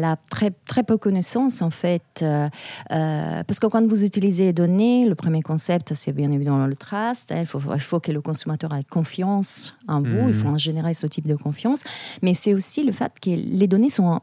la 0.01 0.17
très, 0.31 0.49
très 0.65 0.81
peu 0.81 0.97
connaissance 0.97 1.61
en 1.61 1.69
fait, 1.69 2.01
euh, 2.23 2.49
euh, 2.91 3.43
parce 3.43 3.59
que 3.59 3.67
quand 3.67 3.85
vous 3.87 4.03
utilisez 4.03 4.45
les 4.45 4.53
données, 4.53 5.05
le 5.07 5.13
premier 5.13 5.43
concept 5.43 5.93
c'est 5.93 6.11
bien 6.11 6.31
évidemment 6.31 6.65
le 6.65 6.75
trust, 6.75 7.31
hein, 7.31 7.41
il, 7.41 7.45
faut, 7.45 7.61
il 7.71 7.79
faut 7.79 7.99
que 7.99 8.11
le 8.11 8.19
consommateur 8.19 8.73
ait 8.73 8.83
confiance 8.83 9.75
en 9.87 10.01
vous, 10.01 10.27
il 10.27 10.33
faut 10.33 10.47
en 10.47 10.57
générer 10.57 10.95
ce 10.95 11.05
type 11.05 11.27
de 11.27 11.35
confiance, 11.35 11.83
mais 12.23 12.33
c'est 12.33 12.55
aussi 12.55 12.83
le 12.83 12.91
fait 12.91 13.13
que 13.21 13.29
les 13.29 13.67
données 13.67 13.91
sont 13.91 14.19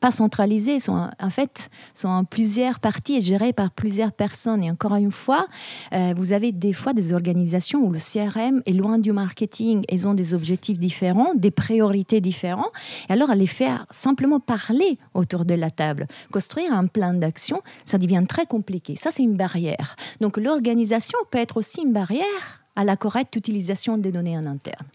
pas 0.00 0.10
centralisés, 0.10 0.80
sont 0.80 1.08
en 1.20 1.30
fait 1.30 1.70
sont 1.94 2.08
en 2.08 2.24
plusieurs 2.24 2.80
parties 2.80 3.16
et 3.16 3.20
gérés 3.20 3.52
par 3.52 3.70
plusieurs 3.70 4.12
personnes. 4.12 4.64
Et 4.64 4.70
encore 4.70 4.96
une 4.96 5.12
fois, 5.12 5.46
euh, 5.92 6.14
vous 6.16 6.32
avez 6.32 6.52
des 6.52 6.72
fois 6.72 6.92
des 6.92 7.12
organisations 7.12 7.80
où 7.80 7.92
le 7.92 7.98
CRM 7.98 8.62
est 8.66 8.72
loin 8.72 8.98
du 8.98 9.12
marketing, 9.12 9.84
ils 9.90 10.08
ont 10.08 10.14
des 10.14 10.34
objectifs 10.34 10.78
différents, 10.78 11.34
des 11.34 11.50
priorités 11.50 12.20
différentes. 12.20 12.72
Et 13.08 13.12
alors, 13.12 13.34
les 13.34 13.46
faire 13.46 13.86
simplement 13.90 14.40
parler 14.40 14.98
autour 15.14 15.44
de 15.44 15.54
la 15.54 15.70
table, 15.70 16.06
construire 16.32 16.72
un 16.72 16.86
plan 16.86 17.14
d'action, 17.14 17.60
ça 17.84 17.98
devient 17.98 18.24
très 18.28 18.46
compliqué. 18.46 18.96
Ça, 18.96 19.10
c'est 19.10 19.22
une 19.22 19.36
barrière. 19.36 19.96
Donc, 20.20 20.36
l'organisation 20.36 21.18
peut 21.30 21.38
être 21.38 21.56
aussi 21.56 21.82
une 21.82 21.92
barrière 21.92 22.59
à 22.80 22.84
la 22.84 22.96
correcte 22.96 23.36
utilisation 23.36 23.98
des 23.98 24.10
données 24.10 24.38
en 24.38 24.46
interne. 24.46 24.86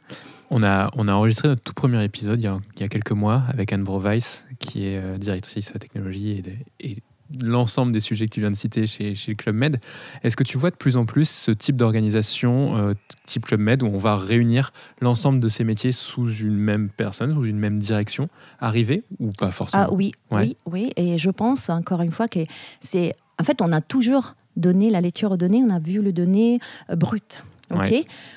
On 0.50 0.64
a, 0.64 0.90
on 0.96 1.08
a 1.08 1.14
enregistré 1.14 1.48
notre 1.48 1.62
tout 1.62 1.74
premier 1.74 2.04
épisode 2.04 2.40
il 2.42 2.46
y 2.46 2.48
a, 2.48 2.58
il 2.76 2.82
y 2.82 2.84
a 2.84 2.88
quelques 2.88 3.12
mois 3.12 3.44
avec 3.48 3.72
Anne 3.72 3.84
Brovice, 3.84 4.46
qui 4.58 4.88
est 4.88 4.98
euh, 4.98 5.20
directrice 5.20 5.72
technologie 5.80 6.42
et, 6.80 6.90
et 6.92 6.98
l'ensemble 7.40 7.92
des 7.92 8.00
sujets 8.00 8.26
que 8.26 8.32
tu 8.32 8.40
viens 8.40 8.50
de 8.50 8.56
citer 8.56 8.88
chez, 8.88 9.14
chez 9.14 9.32
le 9.34 9.36
Club 9.36 9.56
Med. 9.56 9.80
Est-ce 10.24 10.36
que 10.36 10.44
tu 10.44 10.58
vois 10.58 10.72
de 10.72 10.76
plus 10.76 10.98
en 10.98 11.06
plus 11.06 11.30
ce 11.30 11.52
type 11.52 11.76
d'organisation, 11.76 12.76
euh, 12.76 12.94
type 13.28 13.46
Club 13.46 13.60
Med, 13.60 13.84
où 13.84 13.86
on 13.86 14.00
va 14.00 14.18
réunir 14.18 14.74
l'ensemble 15.00 15.40
de 15.40 15.50
ces 15.50 15.64
métiers 15.64 15.92
sous 15.92 16.32
une 16.32 16.58
même 16.58 16.90
personne, 16.90 17.36
sous 17.36 17.46
une 17.46 17.60
même 17.60 17.78
direction, 17.78 18.30
arriver 18.60 19.04
ou 19.20 19.30
pas 19.38 19.52
forcément? 19.52 19.86
Ah 19.90 19.94
oui, 19.94 20.12
oui, 20.32 20.58
oui. 20.66 20.92
Et 20.96 21.20
je 21.20 21.30
pense 21.30 21.70
encore 21.70 22.02
une 22.02 22.12
fois 22.12 22.28
que 22.28 22.40
c'est... 22.80 23.14
En 23.40 23.44
fait, 23.44 23.62
on 23.62 23.72
a 23.72 23.82
toujours 23.82 24.34
donné 24.56 24.90
la 24.90 25.02
lecture 25.02 25.34
aux 25.34 25.38
données, 25.38 25.62
on 25.62 25.70
a 25.70 25.80
vu 25.80 26.02
le 26.02 26.14
données 26.14 26.60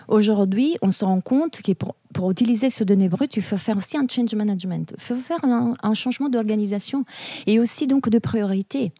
Aujourd'hui, 0.08 0.76
on 0.82 0.90
se 0.90 1.04
rend 1.04 1.20
compte 1.20 1.62
que 1.62 1.72
pour, 1.72 1.94
pour, 2.14 2.30
utiliser 2.30 2.70
ce 2.70 2.84
données 2.84 3.08
brut, 3.08 3.36
il 3.36 3.42
faut 3.42 3.56
faire 3.56 3.76
aussi 3.76 3.96
un 3.96 4.06
change 4.08 4.34
management. 4.34 4.92
Il 4.96 5.02
faut 5.02 5.16
faire 5.16 5.44
un, 5.44 5.94
changement 5.94 6.28
d'organisation 6.28 7.04
et 7.46 7.58
aussi 7.58 7.86
donc 7.86 8.08
de 8.08 8.18
priorité. 8.18 8.92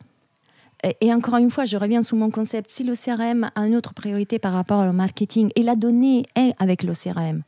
Et, 0.85 0.97
et, 1.01 1.15
encore 1.15 1.37
une 1.37 1.51
fois, 1.51 1.65
je 1.65 1.77
reviens 1.77 2.03
sur 2.03 2.17
mon 2.17 2.31
concept. 2.31 2.71
Si 2.71 2.85
le 2.85 2.95
CRM 2.95 3.51
a 3.55 3.67
une 3.67 3.75
autre 3.75 3.95
priorité 3.95 4.39
par 4.39 4.53
rapport 4.53 4.87
au 4.87 4.93
marketing 4.93 5.51
et 5.57 5.63
la 5.63 5.75
donnée 5.75 6.25
est 6.37 6.53
avec 6.59 6.83
le 6.83 6.93
CRM, 6.93 7.43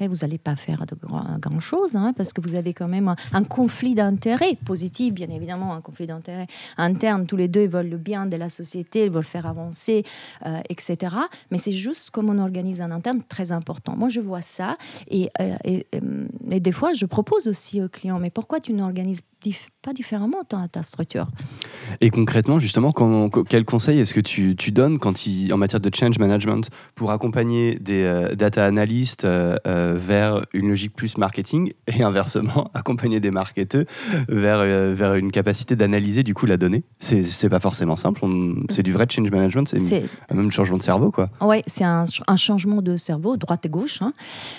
mais 0.00 0.08
vous 0.08 0.16
n'allez 0.22 0.38
pas 0.38 0.56
faire 0.56 0.84
de 0.86 0.96
grand-chose, 1.40 1.96
hein, 1.96 2.12
parce 2.16 2.32
que 2.32 2.40
vous 2.40 2.54
avez 2.54 2.74
quand 2.74 2.88
même 2.88 3.14
un, 3.32 3.44
conflit 3.44 3.94
d'intérêts, 3.94 4.56
positif 4.64 5.14
bien 5.14 5.28
évidemment, 5.30 5.74
un 5.74 5.80
conflit 5.80 6.06
d'intérêts 6.06 6.46
interne, 6.76 7.26
tous 7.26 7.36
les 7.36 7.48
deux 7.48 7.62
ils 7.62 7.68
veulent 7.68 7.88
le 7.88 7.96
bien 7.96 8.26
de 8.26 8.36
la 8.36 8.50
société, 8.50 9.04
ils 9.04 9.10
veulent 9.10 9.24
faire 9.24 9.46
avancer, 9.46 10.04
euh, 10.44 10.60
etc. 10.68 11.14
Mais 11.50 11.58
c'est 11.58 11.72
juste 11.72 12.10
comme 12.10 12.28
on 12.28 12.38
organise 12.38 12.80
un 12.80 12.90
interne 12.90 13.22
très 13.22 13.52
important. 13.52 13.96
Moi 13.96 14.08
je 14.08 14.20
vois 14.20 14.42
ça, 14.42 14.76
et, 15.08 15.30
euh, 15.40 15.54
euh, 15.66 16.26
et, 16.50 16.60
des 16.60 16.72
fois 16.72 16.92
je 16.92 17.06
propose 17.06 17.48
aussi 17.48 17.82
aux 17.82 17.88
clients, 17.88 18.18
mais 18.18 18.30
pourquoi 18.30 18.60
tu 18.60 18.72
n'organises 18.72 19.20
pas 19.80 19.92
différemment 19.92 20.42
ta, 20.42 20.66
ta 20.66 20.82
structure? 20.82 21.28
Et 22.00 22.10
concrètement, 22.10 22.58
justement, 22.58 22.92
quel 23.48 23.64
conseil 23.64 24.00
est-ce 24.00 24.12
que 24.12 24.20
tu, 24.20 24.72
donnes 24.72 24.98
quand 24.98 25.14
en 25.52 25.56
matière 25.56 25.78
de 25.78 25.90
change 25.94 26.18
management 26.18 26.68
pour 26.96 27.12
accompagner 27.12 27.76
des 27.76 28.28
data 28.36 28.64
analysts 28.64 29.24
euh, 29.24 29.56
vers 29.94 30.44
une 30.52 30.68
logique 30.68 30.94
plus 30.94 31.18
marketing 31.18 31.72
et 31.86 32.02
inversement, 32.02 32.70
accompagner 32.74 33.20
des 33.20 33.30
marketeurs 33.30 33.84
vers, 34.28 34.60
vers 34.94 35.14
une 35.14 35.30
capacité 35.30 35.76
d'analyser 35.76 36.22
du 36.22 36.34
coup 36.34 36.46
la 36.46 36.56
donnée 36.56 36.84
C'est 36.98 37.48
pas 37.48 37.60
forcément 37.60 37.96
simple, 37.96 38.22
c'est 38.70 38.82
du 38.82 38.92
vrai 38.92 39.06
change 39.08 39.30
management, 39.30 39.68
c'est 39.68 40.04
même 40.32 40.50
changement 40.50 40.78
de 40.78 40.82
cerveau. 40.82 41.10
quoi. 41.10 41.30
Oui, 41.40 41.62
c'est 41.66 41.84
un, 41.84 42.04
un, 42.26 42.36
changement 42.36 42.82
de 42.82 42.96
cerveau, 42.96 43.36
droite 43.36 43.66
et 43.66 43.68
gauche. 43.68 44.02
Hein. 44.02 44.12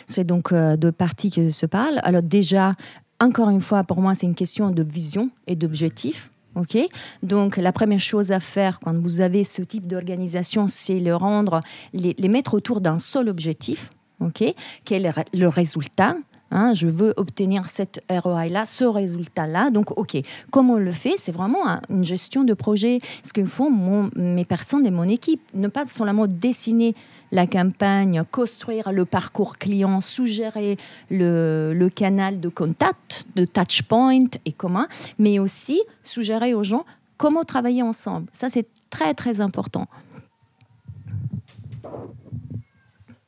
C'est 0.05 0.24
donc 0.24 0.53
deux 0.53 0.91
parties 0.91 1.29
qui 1.29 1.51
se 1.51 1.65
parlent. 1.65 2.00
Alors 2.03 2.24
déjà, 2.24 2.74
encore 3.19 3.50
une 3.50 3.62
fois, 3.62 3.84
pour 3.84 4.01
moi, 4.01 4.15
c'est 4.15 4.27
une 4.27 4.36
question 4.36 4.69
de 4.69 4.84
vision 4.84 5.29
et 5.48 5.55
d'objectif. 5.55 6.29
ok? 6.55 6.77
Donc, 7.24 7.57
la 7.57 7.72
première 7.72 8.00
chose 8.00 8.31
à 8.31 8.39
faire 8.39 8.79
quand 8.79 8.96
vous 8.98 9.22
avez 9.22 9.43
ce 9.43 9.62
type 9.62 9.88
d'organisation, 9.88 10.67
c'est 10.67 11.00
le 11.00 11.15
rendre, 11.15 11.62
les, 11.93 12.15
mettre 12.27 12.53
autour 12.53 12.81
d'un 12.81 13.00
seul 13.00 13.29
objectif. 13.29 13.89
Ok 14.19 14.53
Quel 14.83 15.05
est 15.05 15.13
le 15.33 15.47
résultat 15.47 16.15
Hein, 16.50 16.74
je 16.74 16.88
veux 16.88 17.13
obtenir 17.17 17.69
cette 17.69 18.01
ROI-là, 18.09 18.65
ce 18.65 18.86
résultat-là. 18.86 19.69
Donc, 19.69 19.97
OK, 19.97 20.15
comment 20.50 20.74
on 20.75 20.77
le 20.77 20.91
fait? 20.91 21.15
C'est 21.17 21.31
vraiment 21.31 21.81
une 21.89 22.05
gestion 22.05 22.43
de 22.43 22.53
projet. 22.53 23.00
Ce 23.24 23.33
que 23.33 23.45
font 23.45 24.09
mes 24.15 24.45
personnes 24.45 24.86
et 24.86 24.91
mon 24.91 25.03
équipe. 25.03 25.41
Ne 25.53 25.67
pas 25.67 25.86
seulement 25.88 26.27
dessiner 26.27 26.95
la 27.33 27.45
campagne, 27.47 28.24
construire 28.31 28.93
le 28.93 29.03
parcours 29.03 29.57
client, 29.57 30.00
suggérer 30.00 30.77
le, 31.12 31.74
le 31.74 31.89
canal 31.89 32.39
de 32.39 32.47
contact, 32.47 33.25
de 33.36 33.43
touch 33.43 33.81
point 33.83 34.24
et 34.45 34.53
comment, 34.53 34.86
mais 35.19 35.39
aussi 35.39 35.81
suggérer 36.03 36.53
aux 36.53 36.63
gens 36.63 36.86
comment 37.17 37.43
travailler 37.43 37.83
ensemble. 37.83 38.27
Ça, 38.31 38.47
c'est 38.47 38.67
très, 38.89 39.13
très 39.13 39.41
important. 39.41 39.88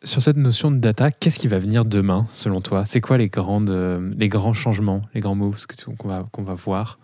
Sur 0.03 0.21
cette 0.21 0.37
notion 0.37 0.71
de 0.71 0.77
data, 0.77 1.11
qu'est-ce 1.11 1.37
qui 1.37 1.49
va 1.49 1.59
venir 1.59 1.83
demain, 1.83 2.25
selon 2.33 2.61
toi? 2.61 2.85
C'est 2.85 3.01
quoi 3.01 3.17
les, 3.17 3.27
grandes, 3.27 3.69
euh, 3.69 4.13
les 4.17 4.29
grands 4.29 4.53
changements, 4.53 5.01
les 5.13 5.19
grands 5.19 5.35
moves 5.35 5.65
qu'on 5.97 6.07
va, 6.07 6.25
qu'on 6.31 6.43
va 6.43 6.53
voir? 6.53 6.99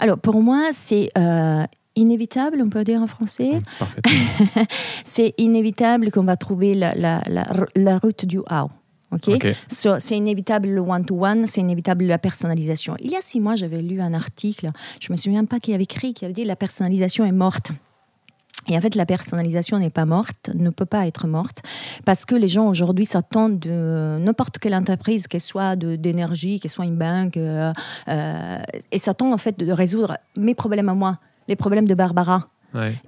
Alors, 0.00 0.18
pour 0.18 0.42
moi, 0.42 0.70
c'est 0.72 1.10
euh, 1.16 1.62
inévitable, 1.94 2.60
on 2.60 2.68
peut 2.68 2.82
dire 2.82 3.00
en 3.00 3.06
français. 3.06 3.52
Mmh, 3.52 4.60
c'est 5.04 5.34
inévitable 5.38 6.10
qu'on 6.10 6.24
va 6.24 6.36
trouver 6.36 6.74
la, 6.74 6.94
la, 6.94 7.22
la, 7.76 7.98
route 7.98 8.26
du 8.26 8.38
how. 8.38 8.68
ok? 9.12 9.46
C'est 9.68 10.16
inévitable 10.16 10.68
le 10.68 10.80
one-to-one, 10.80 11.46
c'est 11.46 11.60
inévitable 11.60 12.06
la 12.06 12.18
personnalisation. 12.18 12.96
Il 12.98 13.12
y 13.12 13.16
a 13.16 13.20
six 13.20 13.38
mois, 13.38 13.54
j'avais 13.54 13.82
lu 13.82 14.00
un 14.00 14.14
article, 14.14 14.70
je 15.00 15.12
me 15.12 15.16
souviens 15.16 15.44
pas 15.44 15.60
qui 15.60 15.74
avait 15.74 15.84
écrit, 15.84 16.12
qui 16.12 16.24
avait 16.24 16.34
dit 16.34 16.44
la 16.44 16.56
personnalisation 16.56 17.24
est 17.24 17.30
morte. 17.30 17.70
Et 18.68 18.76
en 18.76 18.80
fait, 18.80 18.94
la 18.94 19.06
personnalisation 19.06 19.78
n'est 19.78 19.90
pas 19.90 20.04
morte, 20.04 20.50
ne 20.54 20.70
peut 20.70 20.86
pas 20.86 21.06
être 21.06 21.26
morte, 21.26 21.62
parce 22.04 22.24
que 22.24 22.34
les 22.34 22.48
gens 22.48 22.68
aujourd'hui 22.68 23.06
s'attendent 23.06 23.58
de 23.58 24.18
n'importe 24.20 24.58
quelle 24.58 24.74
entreprise, 24.74 25.26
qu'elle 25.26 25.40
soit 25.40 25.74
d'énergie, 25.76 26.60
qu'elle 26.60 26.70
soit 26.70 26.84
une 26.84 26.96
banque, 26.96 27.36
euh, 27.36 27.72
euh, 28.08 28.58
et 28.92 28.98
s'attendent 28.98 29.34
en 29.34 29.38
fait 29.38 29.58
de 29.58 29.72
résoudre 29.72 30.16
mes 30.36 30.54
problèmes 30.54 30.88
à 30.88 30.94
moi, 30.94 31.18
les 31.48 31.56
problèmes 31.56 31.88
de 31.88 31.94
Barbara. 31.94 32.46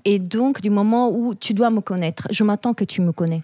Et 0.05 0.19
donc, 0.19 0.61
du 0.61 0.69
moment 0.69 1.11
où 1.11 1.35
tu 1.35 1.55
dois 1.55 1.71
me 1.71 1.81
connaître, 1.81 2.29
je 2.31 2.45
m'attends 2.45 2.75
que 2.75 2.85
tu 2.85 3.01
me 3.01 3.13
connais. 3.13 3.41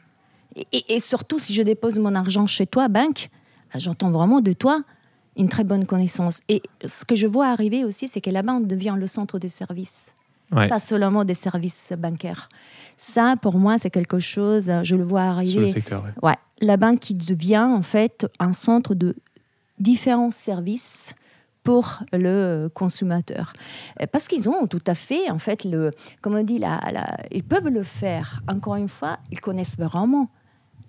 Et, 0.55 0.95
et, 0.95 1.00
surtout, 1.00 1.38
si 1.38 1.55
je 1.55 1.62
dépose 1.62 1.99
mon 1.99 2.14
argent 2.14 2.47
chez 2.47 2.67
toi, 2.67 2.88
banque, 2.88 3.31
j'entends 3.75 4.11
vraiment 4.11 4.43
de 4.43 4.52
toi 4.52 4.83
une 5.37 5.49
très 5.49 5.64
bonne 5.64 5.87
connaissance. 5.87 6.40
Et 6.49 6.61
ce 6.85 7.07
que 7.07 7.14
je 7.14 7.26
vois 7.26 7.49
arriver 7.49 7.85
aussi, 7.85 8.07
c'est 8.07 8.21
que 8.21 8.29
la 8.29 8.43
banque 8.43 8.67
devient 8.67 8.97
le 8.99 9.07
centre 9.07 9.38
de 9.38 9.49
services, 9.49 10.12
Ouais. 10.52 10.69
pas 10.69 10.78
seulement 10.78 11.25
des 11.25 11.35
services 11.35 11.92
bancaires. 11.99 12.49
Ça, 12.97 13.37
pour 13.40 13.57
moi, 13.59 13.78
c'est 13.78 13.90
quelque 13.90 14.19
chose, 14.19 14.71
je 14.83 14.97
le 14.97 15.04
vois 15.04 15.23
Sur 15.23 15.30
le 15.33 15.37
arriver. 15.38 15.69
secteur, 15.69 16.04
ouais. 16.04 16.28
Ouais, 16.30 16.37
la 16.61 16.76
banque 16.76 16.99
qui 17.00 17.14
devient 17.14 17.59
en 17.59 17.83
fait 17.83 18.26
un 18.38 18.52
centre 18.52 18.95
de 18.95 19.14
différents 19.78 20.30
services 20.30 21.14
pour 21.62 22.00
le 22.12 22.69
consommateur. 22.75 23.52
Euh, 24.00 24.07
Parce 24.11 24.28
qu'ils 24.28 24.49
ont 24.49 24.66
tout 24.66 24.83
à 24.87 24.95
fait, 24.95 25.30
en 25.30 25.38
fait, 25.38 25.64
le, 25.64 25.90
comme 26.21 26.35
on 26.35 26.42
dit, 26.42 26.59
la, 26.59 26.80
la- 26.92 27.16
ils 27.30 27.45
peuvent 27.45 27.69
le 27.69 27.83
faire. 27.83 28.42
Encore 28.49 28.76
une 28.76 28.88
fois, 28.88 29.19
ils 29.30 29.40
connaissent 29.40 29.78
vraiment 29.78 30.28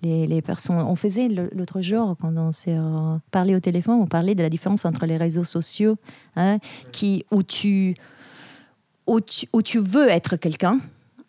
les, 0.02 0.26
les 0.26 0.42
personnes. 0.42 0.76
On 0.78 0.94
faisait 0.94 1.28
l'autre 1.28 1.80
jour, 1.82 2.16
quand 2.20 2.36
on 2.36 2.52
s'est 2.52 2.76
euh, 2.76 3.16
parlé 3.30 3.54
au 3.54 3.60
téléphone, 3.60 4.00
on 4.00 4.06
parlait 4.06 4.34
de 4.34 4.42
la 4.42 4.48
différence 4.50 4.84
entre 4.84 5.06
les 5.06 5.16
réseaux 5.18 5.44
sociaux, 5.44 5.96
hein, 6.36 6.58
qui, 6.90 7.24
où, 7.30 7.42
tu, 7.42 7.94
où, 9.12 9.20
tu, 9.20 9.46
où 9.52 9.62
tu 9.62 9.78
veux 9.78 10.08
être 10.08 10.36
quelqu'un. 10.36 10.78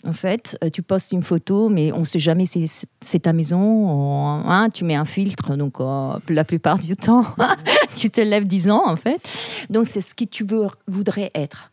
En 0.05 0.11
fait, 0.13 0.57
Euh, 0.63 0.69
tu 0.69 0.81
postes 0.81 1.13
une 1.13 1.23
photo, 1.23 1.69
mais 1.69 1.91
on 1.93 1.99
ne 1.99 2.05
sait 2.05 2.19
jamais 2.19 2.45
si 2.45 2.67
c'est- 2.67 3.19
ta 3.19 3.31
maison. 3.31 3.61
on- 3.61 4.43
hein, 4.49 4.69
tu 4.69 4.83
mets 4.83 4.95
un 4.95 5.05
filtre, 5.05 5.55
donc 5.55 5.79
euh, 5.79 6.17
la 6.29 6.43
plupart 6.43 6.77
du 6.79 6.95
temps, 6.97 7.23
tu 7.95 8.09
te 8.09 8.19
lèves 8.19 8.45
10 8.45 8.69
ans, 8.69 8.83
en 8.85 8.97
fait. 8.97 9.21
Donc, 9.69 9.87
c'est 9.87 10.01
ce 10.01 10.13
que 10.13 10.25
tu 10.25 10.43
veux, 10.43 10.67
voudrais 10.87 11.31
être. 11.35 11.71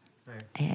Et, 0.61 0.65
euh, 0.65 0.67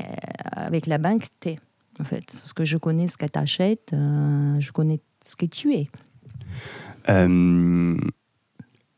avec 0.68 0.86
la 0.88 0.98
banque, 0.98 1.24
t'es, 1.40 1.58
en 2.00 2.04
fait. 2.04 2.26
Parce 2.34 2.52
que 2.54 2.66
je 2.66 2.78
connais 2.78 3.08
ce 3.08 3.18
que 3.18 3.26
tu 3.26 3.40
achètes, 3.40 3.92
je 3.94 4.72
connais 4.74 5.00
ce 5.24 5.36
que 5.38 5.46
tu 5.46 5.74
es. 5.76 5.88
Euh, 7.10 7.98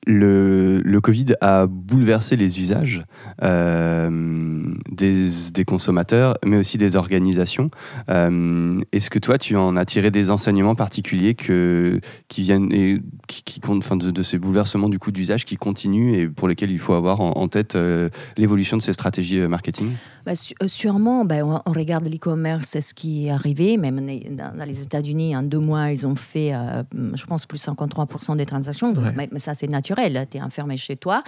le, 0.08 0.80
le 0.86 1.02
Covid 1.02 1.34
a 1.42 1.68
bouleversé 1.68 2.38
les 2.38 2.62
usages 2.62 3.04
euh, 3.44 4.64
des, 4.90 5.28
des 5.54 5.66
consommateurs, 5.66 6.36
mais 6.46 6.58
aussi 6.58 6.78
des 6.78 6.96
organisations. 6.96 7.70
Euh, 8.10 8.80
Est-ce 8.94 9.10
que 9.10 9.20
toi, 9.20 9.38
tu 9.38 9.58
en 9.58 9.76
as 9.76 9.84
tiré 9.84 10.10
des 10.10 10.32
enseignements 10.32 10.76
particuliers 10.76 11.36
que, 11.36 12.00
qui 12.30 12.42
viennent 12.44 12.72
et 12.72 13.02
qui, 13.28 13.44
qui 13.44 13.60
comptent, 13.60 13.84
enfin, 13.84 13.98
de, 13.98 14.10
de 14.10 14.24
ces 14.24 14.40
bouleversements 14.40 14.88
du 14.88 14.98
coup 14.98 15.12
d'usage 15.12 15.44
qui 15.44 15.58
continuent 15.58 16.16
et 16.18 16.28
pour 16.30 16.48
lesquels 16.48 16.72
il 16.72 16.80
faut 16.80 16.94
avoir 16.94 17.20
en, 17.20 17.32
en 17.32 17.48
tête 17.50 17.76
euh, 17.76 18.10
l'évolution 18.38 18.78
de 18.78 18.82
ces 18.82 18.94
stratégies 18.94 19.40
marketing? 19.42 19.90
Bah, 20.26 20.34
sûrement, 20.68 21.26
ben, 21.26 21.44
on, 21.44 21.62
on 21.66 21.72
regarde 21.74 22.08
l'e-commerce, 22.08 22.68
c'est 22.70 22.82
ce 22.82 22.94
qui 22.94 23.28
est 23.28 23.32
arrivé. 23.32 23.76
Même 23.78 24.00
dans, 24.32 24.66
les 24.66 24.84
États-Unis, 24.84 25.36
en 25.36 25.44
deux 25.44 25.60
mois, 25.60 25.92
ils 25.92 26.08
ont 26.08 26.16
fait, 26.16 26.54
je 26.94 27.26
pense, 27.26 27.46
plus 27.46 27.66
53% 27.66 28.38
des 28.38 28.46
transactions. 28.46 28.94
Donc, 28.94 29.04
Ouais. 29.04 29.14
mais, 29.16 29.30
mais 29.32 29.40
ça, 29.40 29.54
c'est 29.54 29.68
naturel. 29.68 29.97
Tu 29.98 30.38
es 30.38 30.42
enfermé 30.42 30.78
chez 30.78 30.96
toi. 30.96 31.24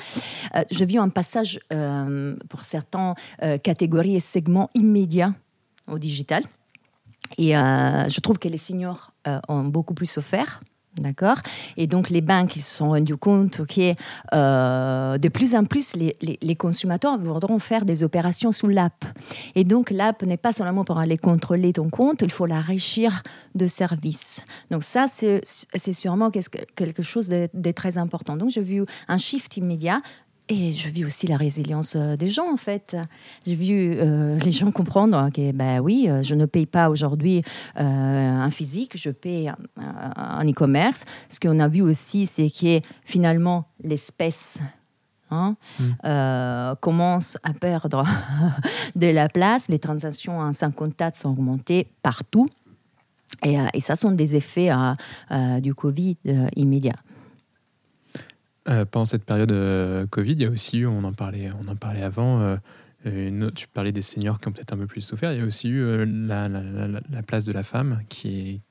Euh, 0.55 0.63
je 0.69 0.85
vis 0.85 0.99
un 0.99 1.09
passage 1.09 1.59
euh, 1.73 2.35
pour 2.49 2.61
certaines 2.61 3.15
euh, 3.41 3.57
catégories 3.57 4.15
et 4.15 4.19
segments 4.19 4.69
immédiats 4.75 5.33
au 5.87 5.97
digital. 5.97 6.43
Et 7.37 7.51
je 7.51 8.19
trouve 8.21 8.39
que 8.39 8.47
les 8.47 8.57
seniors 8.57 9.11
ont 9.47 9.63
beaucoup 9.63 9.93
plus 9.93 10.17
offert. 10.17 10.61
D'accord 10.97 11.37
Et 11.77 11.85
donc, 11.85 12.09
les 12.09 12.21
banques, 12.21 12.55
ils 12.55 12.61
se 12.61 12.75
sont 12.75 12.89
rendus 12.89 13.15
compte 13.15 13.65
que 13.67 13.93
euh, 14.33 15.17
de 15.17 15.29
plus 15.29 15.53
en 15.55 15.63
plus, 15.63 15.95
les, 15.95 16.55
consommateurs 16.55 17.17
voudront 17.19 17.59
faire 17.59 17.85
des 17.85 18.03
opérations 18.03 18.51
sous 18.51 18.67
l'app. 18.67 19.05
Et 19.55 19.63
donc, 19.63 19.91
l'app 19.91 20.23
n'est 20.23 20.37
pas 20.37 20.51
seulement 20.51 20.83
pour 20.83 20.97
aller 20.97 21.17
contrôler 21.17 21.73
ton 21.73 21.89
compte, 21.89 22.21
il 22.23 22.31
faut 22.31 22.47
l'enrichir 22.47 23.21
de 23.55 23.67
services. 23.67 24.43
Donc, 24.71 24.83
ça, 24.83 25.05
c'est 25.07 25.93
sûrement 25.93 26.31
quelque 26.31 27.03
chose 27.03 27.29
de 27.29 27.71
très 27.71 27.97
important. 27.97 28.35
Donc, 28.35 28.49
j'ai 28.49 28.63
vu 28.63 28.83
un 29.07 29.17
shift 29.17 29.57
immédiat. 29.57 30.01
Et 30.51 30.71
je 30.71 30.89
vis 30.89 31.05
aussi 31.05 31.27
la 31.27 31.37
résilience 31.37 31.95
euh, 31.95 32.15
des 32.17 32.27
gens, 32.27 32.51
en 32.51 32.57
fait. 32.57 32.97
J'ai 33.45 33.53
vu 33.53 33.97
euh, 33.99 34.37
les 34.43 34.51
gens 34.51 34.71
comprendre 34.71 35.29
que, 35.31 35.51
ben 35.51 35.79
oui, 35.79 36.07
euh, 36.09 36.23
je 36.23 36.33
ne 36.33 36.45
paye 36.45 36.65
pas 36.65 36.89
aujourd'hui 36.89 37.43
euh, 37.79 37.83
un 37.83 38.49
physique, 38.49 38.93
je 38.97 39.11
paye 39.11 39.51
un- 39.77 40.49
e-commerce. 40.49 41.05
Ce 41.29 41.39
qu'on 41.39 41.59
a 41.59 41.67
vu 41.67 41.81
aussi, 41.81 42.25
c'est 42.25 42.49
que 42.49 42.81
finalement, 43.05 43.65
l'espèce 43.83 44.59
hein, 45.29 45.55
euh, 46.05 46.73
commence 46.81 47.37
à 47.43 47.53
perdre 47.53 48.03
de 48.95 49.07
la 49.07 49.29
place. 49.29 49.67
Les 49.69 49.79
transactions 49.79 50.39
en 50.39 50.51
sans 50.51 50.71
contact 50.71 51.17
sont 51.17 51.29
augmentées 51.29 51.87
partout. 52.01 52.47
Et, 53.45 53.55
et 53.75 53.79
ça 53.81 53.95
sont 53.95 54.11
des 54.11 54.35
effets 54.35 54.71
euh, 54.71 54.93
euh, 55.31 55.59
du 55.59 55.75
Covid 55.75 56.17
immédiat. 56.55 56.95
Euh, 58.67 58.85
pendant 58.85 59.05
cette 59.05 59.23
période 59.23 59.51
euh, 59.51 60.05
Covid, 60.07 60.33
il 60.33 60.41
y 60.41 60.45
a 60.45 60.49
aussi 60.49 60.79
eu, 60.79 60.85
on 60.85 61.03
en 61.03 61.13
parlait, 61.13 61.49
on 61.63 61.67
en 61.69 61.75
parlait 61.75 62.03
avant, 62.03 62.41
euh, 63.05 63.49
tu 63.55 63.67
parlais 63.69 63.91
des 63.93 64.01
seniors 64.01 64.39
qui 64.39 64.47
ont 64.49 64.51
peut-être 64.51 64.73
un 64.73 64.77
peu 64.77 64.85
plus 64.85 65.01
souffert, 65.01 65.31
il 65.33 65.39
y 65.39 65.41
a 65.41 65.45
aussi 65.45 65.69
eu 65.69 65.79
euh, 65.81 66.05
la, 66.05 66.49
la- 66.49 66.61
la- 66.61 66.99
la 67.09 67.23
place 67.23 67.45
de 67.45 67.53
la 67.53 67.63
femme 67.63 68.01
qui, 68.09 68.61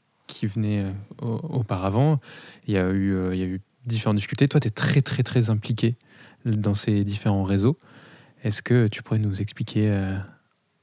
venait 0.43 0.85
au- 1.23 1.41
auparavant. 1.59 2.21
Il 2.67 2.75
y, 2.75 2.79
a 2.79 2.89
eu, 2.91 3.17
il 3.33 3.39
y 3.39 3.43
a 3.43 3.47
eu 3.47 3.61
différentes 3.87 4.17
difficultés. 4.17 4.47
Toi, 4.47 4.61
tu 4.61 4.69
es 4.69 4.71
très, 4.71 5.01
très, 5.01 5.23
très 5.23 5.49
impliqué 5.51 5.97
dans 6.45 6.75
ces 6.75 7.03
différents 7.05 7.43
réseaux. 7.45 7.79
Est-ce 8.45 8.63
que 8.63 8.87
tu 8.89 9.03
pourrais 9.03 9.19
nous 9.19 9.41
expliquer 9.41 9.91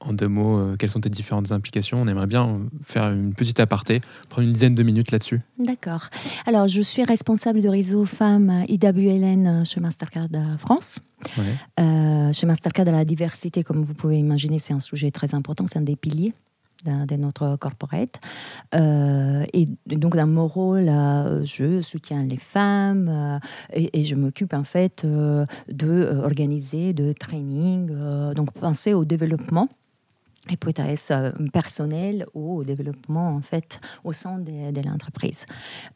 en 0.00 0.12
deux 0.12 0.28
mots 0.28 0.58
euh, 0.58 0.76
quelles 0.78 0.90
sont 0.90 1.00
tes 1.00 1.08
différentes 1.08 1.52
implications? 1.52 2.00
On 2.00 2.06
aimerait 2.06 2.26
bien 2.26 2.60
faire 2.82 3.10
une 3.10 3.34
petite 3.34 3.60
aparté, 3.60 4.00
prendre 4.28 4.46
une 4.46 4.52
dizaine 4.52 4.74
de 4.74 4.82
minutes 4.82 5.10
là-dessus. 5.10 5.40
D'accord. 5.58 6.08
Alors, 6.46 6.68
je 6.68 6.82
suis 6.82 7.02
responsable 7.02 7.60
du 7.60 7.68
réseau 7.68 8.04
femmes 8.04 8.64
IWLN 8.68 9.64
chez 9.64 9.80
Mastercard 9.80 10.28
euh, 10.34 10.58
France. 10.58 11.00
Ouais. 11.38 11.44
Euh, 11.80 12.32
chez 12.32 12.46
Mastercard, 12.46 12.84
la 12.84 13.04
diversité, 13.04 13.62
comme 13.62 13.82
vous 13.82 13.94
pouvez 13.94 14.18
imaginer, 14.18 14.58
c'est 14.58 14.74
un 14.74 14.80
sujet 14.80 15.10
très 15.10 15.34
important, 15.34 15.66
c'est 15.66 15.78
un 15.78 15.82
des 15.82 15.96
piliers 15.96 16.34
de, 16.84 17.06
de 17.06 17.16
notre 17.16 17.56
corporate. 17.56 18.20
Euh, 18.74 19.44
et 19.54 19.66
donc, 19.86 20.14
dans 20.14 20.26
mon 20.26 20.46
rôle, 20.46 20.88
euh, 20.88 21.42
je 21.44 21.80
soutiens 21.80 22.22
les 22.24 22.36
femmes 22.38 23.08
euh, 23.08 23.38
et, 23.72 23.98
et 23.98 24.04
je 24.04 24.14
m'occupe 24.14 24.52
en 24.52 24.64
fait 24.64 25.04
euh, 25.04 25.46
de 25.70 25.88
euh, 25.88 26.22
organiser 26.22 26.92
de 26.92 27.12
training, 27.12 27.88
euh, 27.90 28.34
donc 28.34 28.52
penser 28.52 28.92
au 28.92 29.06
développement 29.06 29.68
et 30.48 30.56
peut-être 30.56 31.34
personnel 31.52 32.26
ou 32.34 32.58
au 32.58 32.64
développement 32.64 33.28
en 33.34 33.40
fait 33.40 33.80
au 34.04 34.12
sein 34.12 34.38
de, 34.38 34.70
de 34.70 34.80
l'entreprise. 34.86 35.46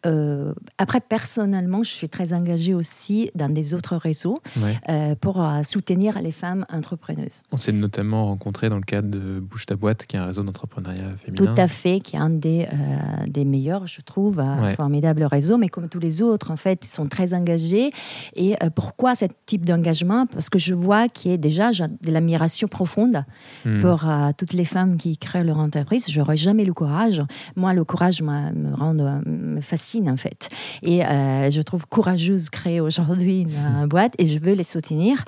Euh, 0.06 0.52
après, 0.78 1.00
personnellement, 1.00 1.82
je 1.82 1.90
suis 1.90 2.08
très 2.08 2.32
engagée 2.32 2.74
aussi 2.74 3.30
dans 3.34 3.48
des 3.48 3.74
autres 3.74 3.96
réseaux 3.96 4.38
Ouais. 4.62 4.78
euh, 4.88 5.14
pour 5.14 5.42
euh, 5.42 5.62
soutenir 5.62 6.20
les 6.22 6.32
femmes 6.32 6.64
entrepreneuses. 6.72 7.42
On 7.52 7.56
s'est 7.56 7.72
notamment 7.72 8.26
rencontrés 8.26 8.68
dans 8.68 8.76
le 8.76 8.82
cadre 8.82 9.08
de 9.08 9.40
Bouge 9.40 9.66
ta 9.66 9.76
boîte, 9.76 10.06
qui 10.06 10.16
est 10.16 10.18
un 10.18 10.26
réseau 10.26 10.42
d'entrepreneuriat 10.42 11.16
féminin. 11.24 11.54
Tout 11.54 11.60
à 11.60 11.68
fait, 11.68 12.00
qui 12.00 12.16
est 12.16 12.18
un 12.18 12.30
des, 12.30 12.66
euh, 12.72 13.26
des 13.26 13.44
meilleurs, 13.44 13.86
je 13.86 14.00
trouve, 14.00 14.40
un 14.40 14.62
Ouais. 14.62 14.74
formidable 14.74 15.24
réseau, 15.24 15.56
mais 15.58 15.68
comme 15.68 15.88
tous 15.88 16.00
les 16.00 16.22
autres, 16.22 16.50
en 16.50 16.56
fait, 16.56 16.84
ils 16.84 16.88
sont 16.88 17.06
très 17.06 17.34
engagés. 17.34 17.90
Et 18.34 18.56
pourquoi 18.74 19.14
ce 19.14 19.26
type 19.46 19.64
d'engagement? 19.64 20.26
Parce 20.26 20.48
que 20.50 20.58
je 20.58 20.74
vois 20.74 21.08
qu'il 21.08 21.30
y 21.30 21.34
a 21.34 21.36
déjà 21.36 21.70
de 21.70 22.10
l'admiration 22.10 22.68
profonde 22.68 23.24
Hmm. 23.64 23.78
pour 23.80 24.04
toutes 24.40 24.54
les 24.54 24.64
femmes 24.64 24.96
qui 24.96 25.18
créent 25.18 25.44
leur 25.44 25.58
entreprise. 25.58 26.06
J'aurais 26.08 26.38
jamais 26.38 26.64
le 26.64 26.72
courage. 26.72 27.22
Moi, 27.56 27.74
le 27.74 27.84
courage 27.84 28.22
me, 28.22 28.30
euh, 28.30 29.20
me 29.26 29.60
fascine 29.60 30.08
en 30.08 30.16
fait. 30.16 30.48
Et 30.82 31.04
euh, 31.04 31.50
je 31.50 31.60
trouve 31.60 31.86
courageuse 31.86 32.48
créer 32.48 32.80
aujourd'hui 32.80 33.42
une 33.42 33.82
euh, 33.82 33.86
boîte 33.86 34.14
et 34.16 34.24
je 34.24 34.38
veux 34.38 34.54
les 34.54 34.62
soutenir 34.62 35.22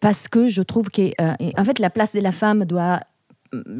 parce 0.00 0.28
que 0.28 0.48
je 0.48 0.60
trouve 0.60 0.90
que, 0.90 1.12
en 1.58 1.64
fait, 1.64 1.78
la 1.78 1.88
place 1.88 2.14
de 2.14 2.20
la 2.20 2.32
femme 2.32 2.66
doit 2.66 3.00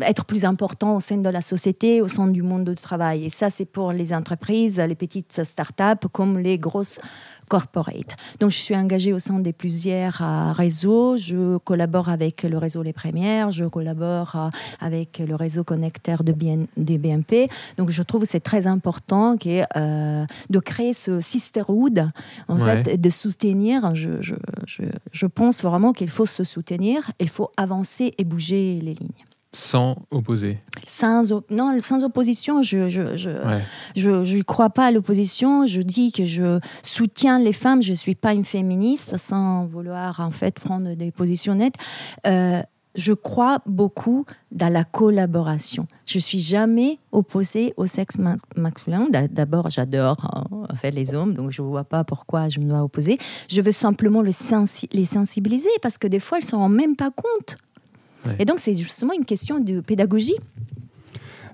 être 0.03 0.25
plus 0.25 0.45
important 0.45 0.97
au 0.97 1.01
sein 1.01 1.19
de 1.19 1.29
la 1.29 1.41
société, 1.41 2.03
au 2.03 2.09
sein 2.09 2.27
du 2.29 2.43
monde 2.43 2.69
du 2.69 2.75
travail. 2.75 3.25
Et 3.25 3.31
ça, 3.31 3.51
c'est 3.51 3.65
pour 3.65 3.93
les 3.93 4.13
entreprises, 4.13 4.79
les 4.79 4.95
petites 4.95 5.45
startups 5.45 6.09
comme 6.13 6.39
les 6.39 6.59
grosses 6.59 7.01
corporates. 7.49 8.17
Donc, 8.41 8.51
je 8.51 8.57
suis 8.57 8.75
engagée 8.77 9.13
au 9.13 9.19
sein 9.19 9.39
de 9.41 9.51
plusieurs 9.51 10.21
euh, 10.23 10.53
réseaux. 10.53 11.17
Je 11.17 11.59
collabore 11.59 12.09
avec 12.09 12.43
le 12.43 12.59
réseau 12.59 12.83
Les 12.83 12.93
Premières, 12.93 13.51
je 13.51 13.65
collabore 13.65 14.33
euh, 14.37 14.49
avec 14.81 15.19
le 15.19 15.35
réseau 15.35 15.65
connecteur 15.65 16.25
de, 16.25 16.33
BN 16.33 16.67
de 16.77 16.97
BNP. 16.97 17.49
Donc, 17.79 17.91
je 17.91 18.03
trouve 18.03 18.23
que 18.23 18.29
c'est 18.29 18.41
très 18.41 18.67
important 18.67 19.37
que, 19.37 19.63
euh, 19.77 20.25
de 20.51 20.59
créer 20.59 20.95
ce 20.95 21.21
sisterhood, 21.21 22.11
en 22.49 22.59
Ouais. 22.59 22.83
fait, 22.85 23.01
de 23.01 23.11
soutenir. 23.11 23.95
Je, 23.95 24.21
je, 24.21 24.35
je, 24.67 24.83
je 25.13 25.27
pense 25.27 25.63
vraiment 25.63 25.93
qu'il 25.93 26.11
faut 26.11 26.27
se 26.27 26.45
soutenir, 26.45 27.11
il 27.21 27.29
faut 27.29 27.51
avancer 27.57 28.15
et 28.19 28.25
bouger 28.25 28.79
les 28.81 28.95
lignes. 28.95 29.09
Sans 29.55 29.97
opposer. 30.11 30.59
Sans, 30.87 31.31
op- 31.31 31.51
non, 31.51 31.79
sans 31.81 32.03
opposition, 32.05 32.63
je 32.63 32.89
je, 32.89 33.17
je, 33.17 33.29
Ouais. 33.31 33.61
je, 33.97 34.25
je 34.25 34.43
crois 34.43 34.71
pas 34.71 34.87
à 34.87 34.91
l'opposition. 34.91 35.67
Je 35.67 35.83
dis 35.83 36.11
que 36.11 36.25
je 36.25 36.59
soutiens 36.83 37.39
les 37.39 37.53
femmes. 37.53 37.83
Je 37.83 37.93
suis 37.93 38.15
pas 38.15 38.33
une 38.33 38.45
féministe, 38.45 39.17
sans 39.19 39.67
vouloir 39.67 40.21
en 40.21 40.31
fait 40.31 40.55
prendre 40.59 40.95
des 40.95 41.11
positions 41.11 41.55
nettes. 41.55 41.75
Euh, 42.27 42.63
je 42.95 43.13
crois 43.15 43.61
beaucoup 43.67 44.27
dans 44.51 44.71
la 44.71 44.85
collaboration. 44.85 45.87
Je 46.07 46.19
suis 46.19 46.41
jamais 46.41 46.99
opposée 47.11 47.73
au 47.79 47.87
sexe 47.87 48.17
masculin. 48.57 49.09
D'abord, 49.31 49.71
j'adore 49.71 50.17
en 50.69 50.77
fait, 50.77 50.91
les 50.91 51.15
hommes, 51.15 51.35
donc 51.35 51.51
je 51.51 51.63
ne 51.63 51.67
vois 51.69 51.85
pas 51.85 52.05
pourquoi 52.05 52.49
je 52.51 52.59
me 52.61 52.67
dois 52.67 52.83
opposer. 52.83 53.19
Je 53.49 53.61
veux 53.63 53.73
simplement 53.73 54.21
les, 54.23 54.33
sensibiliser 54.33 55.71
parce 55.81 55.97
que 55.99 56.07
des 56.07 56.21
fois, 56.21 56.39
elles 56.39 56.45
ne 56.45 56.49
s'en 56.51 56.59
rendent 56.59 56.75
même 56.75 56.97
pas 56.97 57.11
compte. 57.11 57.57
Et 58.39 58.45
donc, 58.45 58.59
c'est 58.59 58.75
justement 58.75 59.13
une 59.13 59.25
question 59.25 59.59
de 59.59 59.81
pédagogie. 59.81 60.37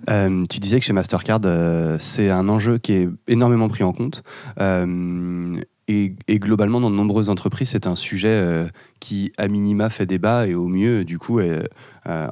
Euh, 0.09 0.44
tu 0.48 0.59
disais 0.59 0.78
que 0.78 0.85
chez 0.85 0.92
Mastercard, 0.92 1.40
euh, 1.44 1.96
c'est 2.00 2.31
un 2.31 2.48
enjeu 2.48 2.78
qui 2.78 2.92
est 2.92 3.09
énormément 3.26 3.68
pris 3.68 3.85
en 3.85 3.92
compte. 3.92 4.22
Euh, 4.61 5.57
et, 5.88 6.38
globalement, 6.38 6.81
dans 6.81 6.90
de 6.90 6.94
nombreuses 6.94 7.31
entreprises, 7.31 7.70
c'est 7.70 7.87
un 7.87 7.96
sujet 7.96 8.29
euh, 8.29 8.68
qui, 9.01 9.33
à 9.38 9.48
minima, 9.48 9.88
fait 9.88 10.05
débat 10.05 10.46
et 10.46 10.55
au 10.55 10.68
mieux, 10.68 11.03
du 11.03 11.18
coup, 11.18 11.40
euh, 11.40 11.62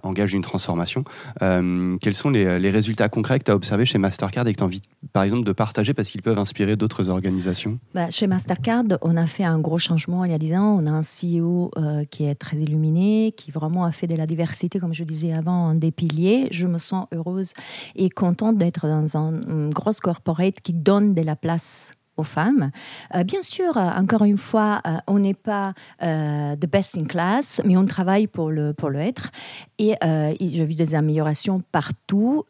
engage 0.03 0.35
une 0.35 0.43
transformation. 0.43 1.05
Euh, 1.41 1.97
quels 2.03 2.15
sont 2.15 2.29
les, 2.29 2.71
résultats 2.71 3.09
concrets 3.09 3.39
que 3.39 3.45
tu 3.45 3.51
as 3.51 3.55
observés 3.55 3.87
chez 3.87 3.97
Mastercard 3.97 4.47
et 4.47 4.53
que 4.53 4.59
tu 4.59 4.63
as 4.63 4.67
envie, 4.67 4.83
par 5.15 5.23
exemple, 5.23 5.45
de 5.45 5.53
partager 5.53 5.95
parce 5.95 6.11
qu'ils 6.11 6.21
peuvent 6.21 6.39
inspirer 6.39 6.77
d'autres 6.77 7.09
organisations? 7.09 7.79
Bah, 7.95 8.11
Chez 8.11 8.27
Mastercard, 8.27 8.85
on 9.01 9.17
a 9.17 9.27
fait 9.27 9.45
un 9.45 9.59
gros 9.59 9.79
changement 9.79 10.27
il 10.27 10.33
y 10.33 10.35
a 10.35 10.39
10 10.39 10.55
ans. 10.55 10.79
On 10.83 10.87
a 10.87 10.91
un 10.91 11.01
CEO 11.01 11.71
qui 12.11 12.25
est 12.25 12.35
très 12.35 12.59
illuminé, 12.59 13.33
qui 13.35 13.51
vraiment 13.53 13.87
a 13.87 13.93
fait 13.93 14.07
de 14.07 14.17
la 14.17 14.27
diversité, 14.27 14.79
comme 14.79 14.93
je 14.93 15.05
disais 15.05 15.33
avant, 15.33 15.73
des 15.75 15.93
piliers. 15.93 16.49
Je 16.51 16.67
me 16.67 16.77
sens 16.77 17.07
heureuse 17.15 17.55
et 17.95 18.11
contente 18.11 18.59
d'être 18.59 18.87
dans 18.87 19.17
une 19.17 19.71
grosse 19.71 20.01
corporate 20.01 20.61
qui 20.61 20.75
donne 20.75 21.13
de 21.13 21.23
la 21.23 21.37
place 21.37 21.95
aux 22.17 22.23
femmes. 22.23 22.71
Euh, 23.15 23.25
bien 23.25 23.43
sûr, 23.43 23.77
euh, 23.77 23.91
encore 23.91 24.25
une 24.25 24.39
fois, 24.39 24.81
euh, 24.87 24.97
on 25.07 25.19
n'est 25.19 25.35
pas 25.35 25.75
the 26.01 26.67
best 26.71 26.97
in 26.97 27.05
class, 27.05 27.61
mais 27.65 27.77
on 27.77 27.85
travaille 27.85 28.27
pour 28.27 28.51
le, 28.51 28.73
pour 28.73 28.91
le 28.91 29.01
être. 29.01 29.31
Et 29.79 29.95
j'ai 30.41 30.65
vu 30.65 30.75
des 30.75 30.95
améliorations 30.95 31.63
partout. 31.73 32.45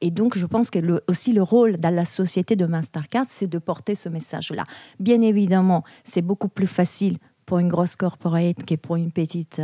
et 0.00 0.10
donc, 0.10 0.36
je 0.36 0.46
pense 0.46 0.70
que 0.70 0.78
le, 0.78 1.02
aussi 1.08 1.32
le 1.32 1.42
rôle 1.42 1.76
dans 1.76 1.94
la 1.94 2.04
société 2.04 2.56
de 2.56 2.66
Mastercard, 2.66 3.24
c'est 3.26 3.46
de 3.46 3.58
porter 3.58 3.94
ce 3.94 4.08
message-là. 4.08 4.64
Bien 5.00 5.20
évidemment, 5.20 5.84
c'est 6.04 6.22
beaucoup 6.22 6.48
plus 6.48 6.66
facile 6.66 7.18
pour 7.44 7.58
une 7.58 7.68
grosse 7.68 7.96
corporate 7.96 8.64
que 8.64 8.74
pour 8.74 8.96
une 8.96 9.12
petite 9.12 9.60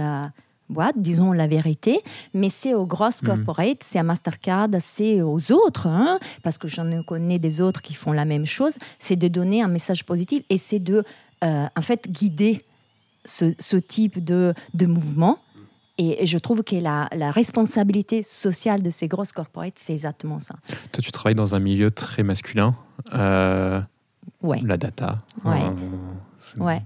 disons 0.97 1.33
la 1.33 1.47
vérité, 1.47 2.01
mais 2.35 2.51
c'est 2.51 2.75
aux 2.75 2.87
grosses 2.87 3.23
mhm. 3.23 3.29
corporates, 3.29 3.83
c'est 3.83 3.99
à 3.99 4.03
Mastercard, 4.03 4.69
c'est 4.81 5.23
aux 5.23 5.53
autres, 5.53 5.87
hein, 5.87 6.19
parce 6.43 6.59
que 6.59 6.69
j'en 6.69 7.03
connais 7.03 7.39
des 7.39 7.61
autres 7.61 7.81
qui 7.81 7.95
font 7.95 8.13
la 8.13 8.25
même 8.25 8.47
chose, 8.47 8.75
c'est 8.99 9.17
de 9.17 9.29
donner 9.29 9.63
un 9.63 9.69
message 9.69 10.05
positif 10.05 10.43
et 10.51 10.59
c'est 10.59 10.81
de, 10.81 11.05
euh, 11.45 11.67
en 11.77 11.83
fait, 11.83 12.11
guider 12.11 12.63
ce, 13.25 13.77
type 13.77 14.23
de, 14.23 14.55
de 14.75 14.87
mouvement. 14.87 15.39
Et, 15.99 16.27
je 16.27 16.39
trouve 16.39 16.63
que 16.63 16.77
la, 16.77 17.09
la, 17.15 17.31
responsabilité 17.31 18.23
sociale 18.23 18.83
de 18.83 18.91
ces 18.91 19.09
grosses 19.09 19.33
corporates, 19.33 19.75
c'est 19.77 19.93
exactement 19.93 20.41
ça. 20.41 20.55
Toi, 20.91 21.03
tu 21.03 21.13
travailles 21.13 21.35
dans 21.35 21.55
un 21.55 21.59
milieu 21.59 21.91
très 21.91 22.23
masculin. 22.23 22.75
Euh, 23.13 23.81
ouais. 24.43 24.61
La 24.65 24.77
data. 24.77 25.23
Ouais. 25.45 25.61
Euh, 25.63 26.65
ouais 26.65 26.83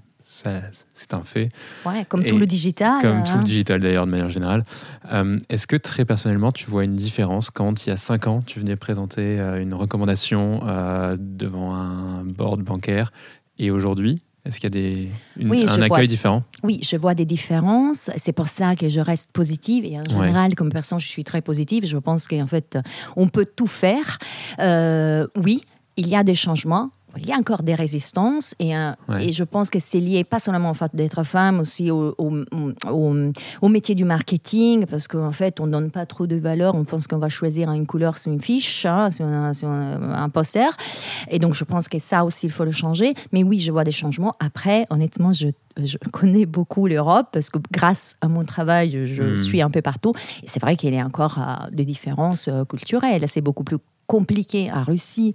c'est 0.95 1.15
un 1.15 1.23
fait. 1.23 1.49
Ouais, 1.85 2.05
comme 2.09 2.23
tout 2.25 2.39
le 2.39 2.47
digital. 2.47 3.01
Comme 3.01 3.25
tout 3.25 3.33
le 3.35 3.39
hein. 3.41 3.43
digital 3.43 3.81
d'ailleurs, 3.81 4.07
de 4.07 4.11
manière 4.11 4.31
générale. 4.31 4.65
Euh, 5.13 5.39
est-ce 5.49 5.67
que 5.67 5.77
très 5.77 6.05
personnellement, 6.05 6.53
tu 6.53 6.69
vois 6.69 6.85
une 6.85 6.97
différence 6.97 7.51
quand 7.51 7.87
il 7.87 7.91
y 7.91 7.93
a 7.93 7.97
5 7.97 8.27
ans, 8.27 8.43
tu 8.45 8.61
venais 8.61 8.77
présenter 8.77 9.41
euh, 9.41 9.61
une 9.61 9.75
recommandation 9.75 10.61
euh, 10.65 11.17
devant 11.19 11.75
un 11.75 12.25
board 12.25 12.63
bancaire 12.63 13.13
et 13.59 13.71
aujourd'hui 13.71 14.21
est-ce 14.45 14.61
qu'il 14.61 14.73
y 14.73 14.79
a 14.79 14.81
des, 14.81 15.67
un 15.77 15.83
accueil 15.83 16.07
différent? 16.07 16.45
Oui, 16.63 16.79
je 16.81 16.97
vois 16.97 17.17
des 17.17 17.25
différences. 17.25 18.13
C'est 18.17 18.33
pour 18.33 18.47
ça 18.47 18.77
que 18.77 18.89
je 18.89 19.01
reste 19.01 19.33
positive. 19.33 19.85
Et 19.85 19.99
en 19.99 20.05
général, 20.05 20.55
comme 20.55 20.69
personne, 20.69 21.01
je 21.01 21.09
suis 21.09 21.25
très 21.25 21.43
positive. 21.43 21.85
Je 21.85 21.97
pense 21.97 22.29
qu'en 22.29 22.47
fait, 22.47 22.79
on 23.17 23.27
peut 23.27 23.45
tout 23.45 23.67
faire. 23.67 24.19
oui, 25.35 25.63
il 25.97 26.07
y 26.07 26.15
a 26.15 26.23
des 26.23 26.37
changements 26.37 26.93
il 27.19 27.27
y 27.27 27.33
a 27.33 27.37
encore 27.37 27.63
des 27.63 27.75
résistances 27.75 28.55
et, 28.59 28.73
et 29.21 29.33
je 29.33 29.45
pense 29.45 29.71
que 29.71 29.79
c'est 29.79 30.01
lié 30.01 30.25
pas 30.25 30.39
seulement 30.39 30.71
au 30.71 30.75
fait 30.75 30.95
d'être 30.95 31.25
femme, 31.25 31.61
aussi 31.61 31.91
au, 31.91 32.15
au, 32.19 33.69
métier 33.69 33.95
du 33.95 34.05
marketing, 34.05 34.87
parce 34.87 35.09
qu'en 35.09 35.33
fait, 35.33 35.61
on 35.61 35.67
donne 35.67 35.91
pas 35.91 36.07
trop 36.07 36.27
de 36.27 36.37
valeur. 36.37 36.75
On 36.75 36.85
pense 36.85 37.07
qu'on 37.07 37.19
va 37.19 37.29
choisir 37.29 37.71
une 37.73 37.87
couleur 37.87 38.19
sur 38.19 38.33
une 38.33 38.41
fiche, 38.41 38.87
hein, 38.87 39.11
sur, 39.11 39.27
un, 39.27 40.29
poster. 40.29 40.69
Et 41.29 41.39
donc, 41.39 41.55
je 41.55 41.65
pense 41.65 41.89
que 41.89 41.99
ça 41.99 42.25
aussi, 42.25 42.47
il 42.47 42.53
faut 42.53 42.65
le 42.65 42.71
changer. 42.71 43.15
Mais 43.33 43.43
oui, 43.43 43.59
je 43.59 43.73
vois 43.73 43.85
des 43.85 43.91
changements. 43.91 44.35
Après, 44.41 44.87
honnêtement, 44.91 45.33
je 45.33 45.49
je 45.85 45.99
connais 46.11 46.47
beaucoup 46.47 46.87
l'Europe 46.87 47.27
parce 47.33 47.51
que 47.51 47.59
grâce 47.71 48.17
à 48.23 48.29
mon 48.29 48.45
travail, 48.45 49.05
je 49.05 49.23
hmm. 49.23 49.37
suis 49.37 49.61
un 49.61 49.69
peu 49.69 49.83
partout. 49.83 50.15
Et 50.43 50.47
c'est 50.47 50.59
vrai 50.59 50.75
qu'il 50.75 50.95
y 50.95 50.99
a 50.99 51.05
encore 51.05 51.39
euh, 51.39 51.69
des 51.71 51.85
différences 51.85 52.49
euh, 52.49 52.65
culturelles. 52.65 53.23
C'est 53.29 53.43
beaucoup 53.43 53.63
plus 53.63 53.77
compliqué 54.07 54.71
à 54.71 54.83
Russie 54.83 55.35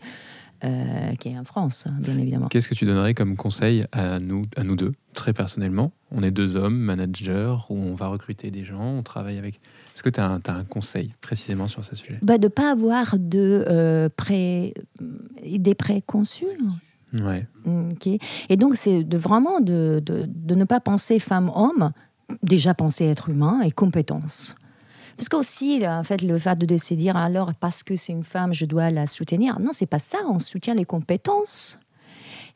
euh, 0.64 1.14
qui 1.20 1.30
est 1.30 1.38
en 1.38 1.44
France, 1.44 1.88
bien 2.00 2.18
évidemment. 2.18 2.48
Qu'est-ce 2.48 2.68
que 2.68 2.76
tu 2.76 2.86
donnerais 2.86 3.14
comme 3.14 3.36
conseil 3.36 3.84
à 3.92 4.20
nous, 4.20 4.46
à 4.56 4.64
nous 4.64 4.76
deux, 4.76 4.94
très 5.14 5.34
personnellement? 5.34 5.92
On 6.12 6.24
est 6.24 6.32
deux 6.32 6.56
hommes, 6.56 6.78
managers, 6.78 7.56
où 7.70 7.76
on 7.76 7.96
va 7.96 8.08
recruter 8.08 8.52
des 8.52 8.64
gens, 8.64 8.84
on 8.84 9.04
travaille 9.04 9.38
avec... 9.38 9.60
Est-ce 9.94 10.04
que 10.04 10.10
tu 10.10 10.20
as, 10.20 10.26
un 10.26 10.64
conseil 10.64 11.14
précisément 11.22 11.68
sur 11.68 11.84
ce 11.84 11.96
sujet? 11.96 12.20
Bah, 12.22 12.38
De 12.38 12.44
ne 12.44 12.50
pas 12.50 12.72
avoir 12.72 13.18
de, 13.18 13.66
euh, 13.68 14.10
pré... 14.16 14.74
idées 15.44 15.76
préconçues. 15.76 16.46
Ouais. 17.14 17.48
Et 18.50 18.56
donc, 18.56 18.76
c'est 18.76 19.04
de 19.04 19.18
vraiment 19.18 19.60
de, 19.60 20.02
de, 20.04 20.26
de 20.28 20.56
ne 20.56 20.64
pas 20.64 20.80
penser 20.80 21.20
femme-homme, 21.20 21.92
déjà 22.44 22.74
penser 22.74 23.06
être 23.06 23.30
humain 23.30 23.62
et 23.62 23.72
compétence. 23.72 24.56
Parce 25.22 25.30
qu'aussi, 25.30 25.88
en 25.88 26.04
fait, 26.04 26.24
le 26.24 26.40
fait 26.40 26.58
de 26.58 26.78
se 26.78 26.96
dire 26.96 27.16
alors 27.16 27.54
parce 27.54 27.84
que 27.84 27.96
c'est 27.96 28.12
une 28.12 28.24
femme, 28.24 28.56
je 28.56 28.66
dois 28.66 28.90
la 28.90 29.06
soutenir. 29.06 29.60
Non, 29.60 29.70
c'est 29.72 29.86
pas 29.86 30.00
ça. 30.00 30.18
On 30.28 30.40
soutient 30.40 30.74
les 30.74 30.84
compétences. 30.84 31.78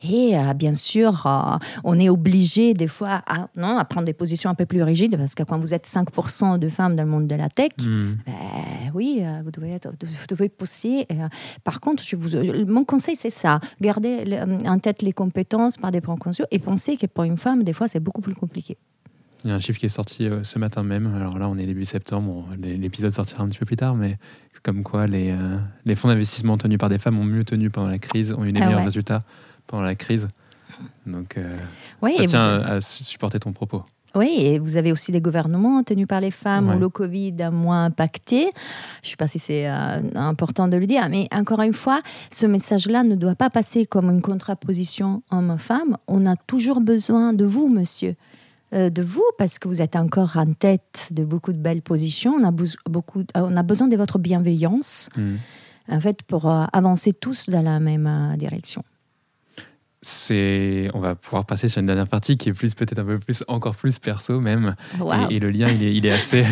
Et 0.02 0.36
euh, 0.36 0.52
bien 0.52 0.74
sûr, 0.74 1.24
euh, 1.28 1.58
on 1.84 1.96
est 2.00 2.08
obligé 2.08 2.74
des 2.74 2.88
fois 2.88 3.22
à, 3.28 3.46
non, 3.54 3.78
à 3.78 3.84
prendre 3.84 4.04
des 4.04 4.12
positions 4.12 4.50
un 4.50 4.56
peu 4.56 4.66
plus 4.66 4.82
rigides 4.82 5.16
parce 5.16 5.36
que 5.36 5.44
quand 5.44 5.60
vous 5.60 5.74
êtes 5.74 5.86
5% 5.86 6.58
de 6.58 6.68
femmes 6.68 6.96
dans 6.96 7.04
le 7.04 7.08
monde 7.08 7.28
de 7.28 7.36
la 7.36 7.48
tech, 7.48 7.70
hmm. 7.78 8.14
ben, 8.26 8.34
oui, 8.94 9.20
euh, 9.20 9.42
vous 9.44 9.52
devez, 9.52 9.70
être, 9.70 9.88
vous 9.88 10.26
devez 10.28 10.48
pousser. 10.48 11.06
par 11.62 11.78
contre, 11.78 12.02
je 12.02 12.16
vous, 12.16 12.30
mon 12.66 12.84
conseil, 12.84 13.14
c'est 13.14 13.30
ça. 13.30 13.60
Gardez 13.80 14.24
en 14.66 14.80
tête 14.80 15.02
les 15.02 15.12
compétences 15.12 15.76
par 15.76 15.92
des 15.92 16.00
points 16.00 16.16
conscients 16.16 16.46
et 16.50 16.58
pensez 16.58 16.96
que 16.96 17.06
pour 17.06 17.22
une 17.22 17.36
femme, 17.36 17.62
des 17.62 17.72
fois, 17.72 17.86
c'est 17.86 18.00
beaucoup 18.00 18.22
plus 18.22 18.34
compliqué. 18.34 18.76
Il 19.44 19.50
y 19.50 19.52
a 19.52 19.54
un 19.54 19.60
chiffre 19.60 19.78
qui 19.78 19.86
est 19.86 19.90
sorti 19.90 20.26
euh, 20.26 20.42
ce 20.42 20.58
matin 20.58 20.82
même. 20.82 21.14
Alors 21.14 21.38
là, 21.38 21.48
on 21.48 21.56
est 21.56 21.66
début 21.66 21.84
septembre. 21.84 22.48
L'épisode 22.58 23.12
sortira 23.12 23.42
un 23.42 23.48
petit 23.48 23.58
peu 23.58 23.66
plus 23.66 23.76
tard, 23.76 23.94
mais 23.94 24.18
comme 24.62 24.82
quoi 24.82 25.06
les, 25.06 25.30
euh, 25.30 25.58
les 25.84 25.94
fonds 25.94 26.08
d'investissement 26.08 26.56
tenus 26.56 26.78
par 26.78 26.88
des 26.88 26.98
femmes 26.98 27.18
ont 27.18 27.24
mieux 27.24 27.44
tenu 27.44 27.70
pendant 27.70 27.88
la 27.88 27.98
crise, 27.98 28.32
ont 28.32 28.44
eu 28.44 28.52
des 28.52 28.60
ah 28.60 28.66
meilleurs 28.66 28.84
résultats 28.84 29.22
pendant 29.66 29.82
la 29.82 29.94
crise. 29.94 30.28
Donc, 31.06 31.36
euh, 31.36 31.52
ça 32.02 32.24
tient 32.24 32.60
à 32.60 32.80
supporter 32.80 33.38
ton 33.38 33.52
propos. 33.52 33.84
Oui, 34.14 34.34
et 34.38 34.58
vous 34.58 34.76
avez 34.76 34.92
aussi 34.92 35.12
des 35.12 35.20
gouvernements 35.20 35.82
tenus 35.82 36.06
par 36.06 36.20
les 36.20 36.30
femmes 36.30 36.74
où 36.74 36.78
le 36.78 36.88
Covid 36.88 37.34
a 37.42 37.50
moins 37.50 37.84
impacté. 37.84 38.50
Je 39.02 39.08
ne 39.08 39.10
sais 39.10 39.16
pas 39.16 39.28
si 39.28 39.38
c'est 39.38 39.66
important 39.66 40.68
de 40.68 40.78
le 40.78 40.86
dire, 40.86 41.06
mais 41.10 41.28
encore 41.34 41.60
une 41.60 41.74
fois, 41.74 42.00
ce 42.32 42.46
message-là 42.46 43.02
ne 43.02 43.14
doit 43.14 43.34
pas 43.34 43.50
passer 43.50 43.84
comme 43.84 44.08
une 44.08 44.22
contraposition 44.22 45.22
homme-femme. 45.30 45.98
On 46.08 46.24
a 46.24 46.34
toujours 46.34 46.80
besoin 46.80 47.34
de 47.34 47.44
vous, 47.44 47.68
monsieur. 47.68 48.16
Euh, 48.76 48.90
de 48.90 49.02
vous 49.02 49.24
parce 49.38 49.58
que 49.58 49.68
vous 49.68 49.80
êtes 49.80 49.96
encore 49.96 50.36
en 50.36 50.52
tête 50.52 51.08
de 51.10 51.24
beaucoup 51.24 51.54
de 51.54 51.58
belles 51.58 51.80
positions. 51.80 52.32
On 52.32 52.44
a, 52.44 52.50
beaucoup, 52.50 53.24
on 53.34 53.56
a 53.56 53.62
besoin 53.62 53.88
de 53.88 53.96
votre 53.96 54.18
bienveillance, 54.18 55.08
hmm. 55.16 55.36
en 55.88 56.00
fait, 56.00 56.22
pour 56.24 56.50
euh, 56.50 56.64
avancer 56.74 57.14
tous 57.14 57.48
dans 57.48 57.62
la 57.62 57.80
même 57.80 58.06
euh, 58.06 58.36
direction. 58.36 58.82
C'est, 60.02 60.90
on 60.92 61.00
va 61.00 61.14
pouvoir 61.14 61.46
passer 61.46 61.68
sur 61.68 61.80
une 61.80 61.86
dernière 61.86 62.06
partie 62.06 62.36
qui 62.36 62.50
est 62.50 62.52
plus 62.52 62.74
peut-être 62.74 62.98
un 62.98 63.04
peu 63.04 63.18
plus, 63.18 63.42
encore 63.48 63.76
plus 63.76 63.98
perso 63.98 64.40
même. 64.40 64.76
Et, 65.30 65.40
le 65.40 65.50
lien, 65.50 65.68
il 65.68 65.82
est, 65.82 65.94
il 65.94 66.04
est 66.04 66.12
assez. 66.12 66.44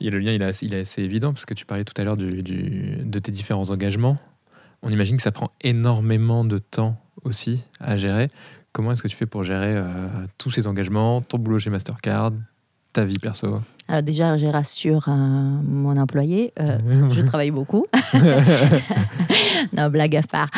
et 0.00 0.10
le 0.10 0.18
lien, 0.18 0.32
il 0.32 0.42
est, 0.42 0.62
il 0.62 0.74
est 0.74 0.80
assez 0.80 1.02
évident 1.04 1.32
parce 1.32 1.46
que 1.46 1.54
tu 1.54 1.64
parlais 1.64 1.84
tout 1.84 1.94
à 1.96 2.04
l'heure 2.04 2.18
du, 2.18 2.42
de 2.42 3.18
tes 3.18 3.32
différents 3.32 3.70
engagements. 3.70 4.18
On 4.82 4.90
imagine 4.90 5.16
que 5.16 5.22
ça 5.22 5.32
prend 5.32 5.52
énormément 5.62 6.44
de 6.44 6.58
temps 6.58 7.00
aussi 7.24 7.64
à 7.80 7.96
gérer. 7.96 8.30
Comment 8.72 8.92
est-ce 8.92 9.02
que 9.02 9.08
tu 9.08 9.16
fais 9.16 9.26
pour 9.26 9.42
gérer 9.42 9.74
euh, 9.74 10.08
tous 10.38 10.50
ces 10.52 10.66
engagements, 10.66 11.22
ton 11.22 11.38
boulot 11.38 11.58
chez 11.58 11.70
Mastercard, 11.70 12.32
ta 12.92 13.04
vie 13.04 13.18
perso? 13.18 13.60
Alors 13.88 14.02
déjà, 14.02 14.36
je 14.36 14.46
rassure 14.46 15.06
euh, 15.08 15.12
mon 15.12 15.96
employé, 15.96 16.52
euh, 16.60 16.78
je 17.10 17.20
travaille 17.22 17.50
beaucoup. 17.50 17.86
non, 19.72 19.88
blague 19.90 20.14
à 20.14 20.22
part. 20.22 20.50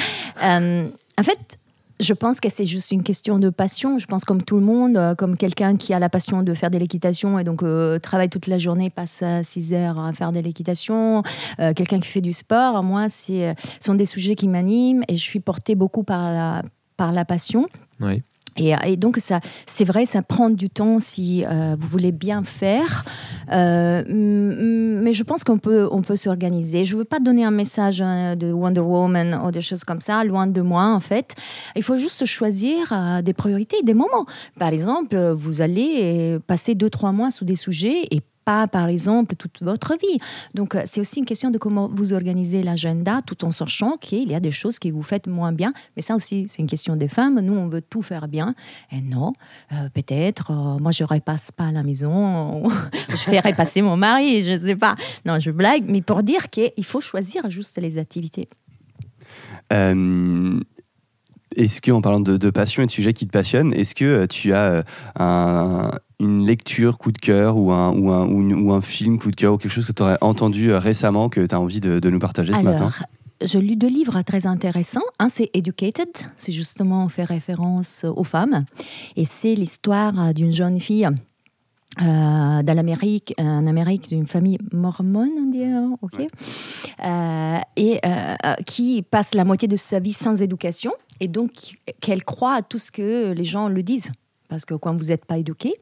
en 0.43 1.23
fait, 1.23 1.59
je 2.01 2.13
pense 2.13 2.41
que 2.41 2.51
c'est 2.51 2.67
juste 2.67 2.91
une 2.91 3.03
question 3.03 3.39
de 3.39 3.49
passion. 3.49 3.99
Je 3.99 4.07
pense 4.07 4.27
comme 4.27 4.43
tout 4.43 4.57
le 4.57 4.65
monde, 4.65 5.15
comme 5.17 5.39
quelqu'un 5.39 5.77
qui 5.77 5.95
a 5.95 5.99
la 5.99 6.11
passion 6.11 6.43
de 6.43 6.53
faire 6.53 6.71
de 6.71 6.77
l'équitation 6.77 7.39
et 7.39 7.45
donc 7.45 7.65
travaille 8.03 8.29
toute 8.29 8.49
la 8.49 8.59
journée, 8.59 8.91
passe 8.91 9.23
6 9.43 9.73
heures 9.73 10.01
à 10.01 10.13
faire 10.13 10.33
de 10.33 10.41
l'équitation, 10.41 11.23
quelqu'un 11.59 12.01
qui 12.01 12.09
fait 12.09 12.21
du 12.21 12.33
sport. 12.33 12.83
Moi, 12.83 13.09
ce 13.09 13.55
sont 13.79 13.95
des 13.95 14.07
sujets 14.07 14.35
qui 14.35 14.49
m'animent 14.49 15.05
et 15.07 15.17
je 15.17 15.23
suis 15.23 15.39
portée 15.39 15.77
beaucoup 15.77 16.03
par 16.03 16.33
la, 16.33 16.63
par 17.03 17.11
la 17.11 17.25
passion. 17.25 17.67
Et, 18.57 18.75
et, 18.87 18.97
donc, 18.97 19.17
ça, 19.17 19.41
c'est 19.67 19.85
vrai, 19.85 20.07
ça 20.07 20.23
prend 20.23 20.51
du 20.51 20.71
temps 20.71 21.01
si 21.01 21.45
euh, 21.45 21.75
vous 21.77 21.89
voulez 21.89 22.13
bien 22.13 22.45
faire. 22.45 23.05
Euh, 23.51 24.05
mais 24.07 25.13
je 25.13 25.25
pense 25.25 25.43
qu'on 25.43 25.59
peut, 25.59 25.89
on 25.91 26.01
peut 26.03 26.15
s'organiser. 26.15 26.85
Je 26.85 26.95
ne 26.95 26.99
veux 27.01 27.05
pas 27.05 27.19
donner 27.19 27.45
un 27.45 27.51
message 27.51 28.01
euh, 28.01 28.37
de 28.37 28.53
Wonder 28.53 28.83
Woman 28.83 29.41
ou 29.45 29.51
des 29.51 29.63
choses 29.63 29.83
comme 29.83 30.01
ça, 30.01 30.23
loin 30.23 30.47
de 30.47 30.61
moi, 30.61 30.95
en 30.95 31.01
fait. 31.01 31.35
Il 31.75 31.83
faut 31.83 31.97
juste 31.97 32.25
choisir 32.25 32.93
euh, 32.93 33.21
des 33.21 33.33
priorités, 33.33 33.83
des 33.83 33.95
moments. 33.95 34.27
Par 34.61 34.69
exemple, 34.69 35.17
vous 35.33 35.61
allez 35.61 36.39
passer 36.47 36.77
deux, 36.77 36.91
trois 36.91 37.11
mois 37.11 37.33
sous 37.33 37.45
des 37.45 37.57
sujets 37.57 38.05
et 38.13 38.21
pas, 38.45 38.67
par 38.67 38.89
exemple, 38.89 39.37
toute 39.37 39.63
votre 39.63 39.95
vie. 39.95 40.19
Donc, 40.55 40.75
euh, 40.75 40.83
c'est 40.87 41.01
aussi 41.01 41.21
une 41.21 41.25
question 41.25 41.51
de 41.51 41.59
comment 41.59 41.89
vous 41.93 42.13
organisez 42.13 42.63
l'agenda 42.63 43.21
tout 43.27 43.45
en 43.45 43.51
sachant 43.51 43.97
qu'il 43.97 44.31
y 44.31 44.35
a 44.35 44.41
des 44.41 44.51
choses 44.51 44.79
que 44.79 44.89
vous 44.89 45.03
faites 45.03 45.27
moins 45.27 45.53
bien. 45.53 45.73
Mais 45.97 46.03
ça 46.03 46.15
aussi, 46.15 46.47
c'est 46.49 46.63
une 46.63 46.69
question 46.69 46.97
des 46.97 47.09
femmes. 47.09 47.41
Nous, 47.41 47.55
on 47.55 47.67
veut 47.67 47.83
tout 47.83 48.03
faire 48.03 48.29
bien. 48.29 48.55
Et 48.91 49.01
non, 49.01 49.33
euh, 49.73 49.89
peut-être, 49.95 50.51
euh, 50.51 50.79
moi, 50.79 50.93
je 50.93 51.05
repasse 51.05 51.51
pas 51.51 51.71
la 51.73 51.83
maison. 51.83 52.69
je 53.09 53.17
ferai 53.17 53.55
passer 53.55 53.83
mon 53.83 53.97
mari, 53.97 54.43
je 54.43 54.53
ne 54.53 54.59
sais 54.59 54.77
pas. 54.77 54.97
Non, 55.25 55.39
je 55.39 55.51
blague. 55.51 55.85
Mais 55.87 56.03
pour 56.03 56.23
dire 56.23 56.51
qu'il 56.51 56.85
faut 56.85 57.01
choisir 57.01 57.49
juste 57.51 57.79
les 57.79 57.99
activités. 57.99 58.49
est-ce 59.71 60.61
que, 61.81 61.91
en 61.91 62.01
parlant 62.01 62.21
de, 62.21 62.37
de, 62.37 62.51
passion 62.51 62.83
et 62.83 62.87
de 62.87 62.91
sujets 62.91 63.13
qui 63.13 63.27
te 63.27 63.33
passionnent, 63.33 63.73
est-ce 63.73 63.95
que 63.95 64.27
tu 64.27 64.53
as 64.53 64.85
un, 65.19 65.91
une 66.23 66.47
lecture 66.47 66.99
coup 66.99 67.13
de 67.13 67.19
cœur 67.19 67.57
ou 67.57 67.73
un, 67.73 67.93
ou, 67.93 68.11
un, 68.11 68.27
ou, 68.27 68.73
un 68.73 68.81
film 68.81 69.19
coup 69.19 69.31
de 69.31 69.37
cœur 69.37 69.55
ou 69.55 69.59
quelque 69.59 69.73
chose 69.73 69.87
que 69.87 69.93
tu 69.93 70.03
aurais 70.03 70.19
entendu 70.21 70.71
euh, 70.71 70.79
récemment 70.79 71.29
que 71.29 71.45
tu 71.45 71.55
as 71.55 71.61
envie 71.61 71.81
de, 71.81 72.11
nous 72.11 72.19
partager 72.19 72.53
ce 72.53 72.63
matin? 72.63 72.91
Je 73.45 73.59
lis 73.59 73.77
deux 73.77 73.89
livres 73.89 74.23
très 74.23 74.47
intéressants. 74.47 75.03
Un, 75.19 75.29
c'est 75.29 75.51
Educated, 75.53 76.09
c'est 76.37 76.53
justement 76.53 77.09
fait 77.09 77.25
référence 77.25 78.05
aux 78.05 78.25
femmes. 78.25 78.65
Et 79.17 79.25
c'est 79.25 79.55
l'histoire 79.57 80.33
d'une 80.33 80.53
jeune 80.53 80.79
fille 80.79 81.09
euh, 82.01 82.63
dans 82.63 82.75
l'Amérique, 82.75 83.35
en 83.39 83.67
Amérique, 83.67 84.09
d'une 84.09 84.25
famille 84.25 84.57
mormone, 84.73 85.31
on 85.39 85.51
dit, 85.51 85.65
ok, 86.01 86.27
euh, 87.05 87.59
et 87.77 88.01
euh, 88.07 88.55
qui 88.65 89.03
passe 89.03 89.35
la 89.35 89.45
moitié 89.45 89.69
de 89.69 89.77
sa 89.77 90.01
vie 90.01 90.15
sans 90.15 90.41
éducation, 90.41 90.93
et 91.21 91.29
donc 91.29 91.51
qu'elle 92.01 92.25
croit 92.25 92.55
à 92.55 92.63
tout 92.63 92.79
ce 92.79 92.91
que 92.91 93.33
les 93.33 93.45
gens 93.45 93.69
le 93.69 93.83
disent, 93.83 94.11
parce 94.49 94.65
que 94.65 94.73
quand 94.73 94.95
vous 94.97 95.09
n'êtes 95.09 95.27
pas 95.27 95.37
éduqué, 95.37 95.75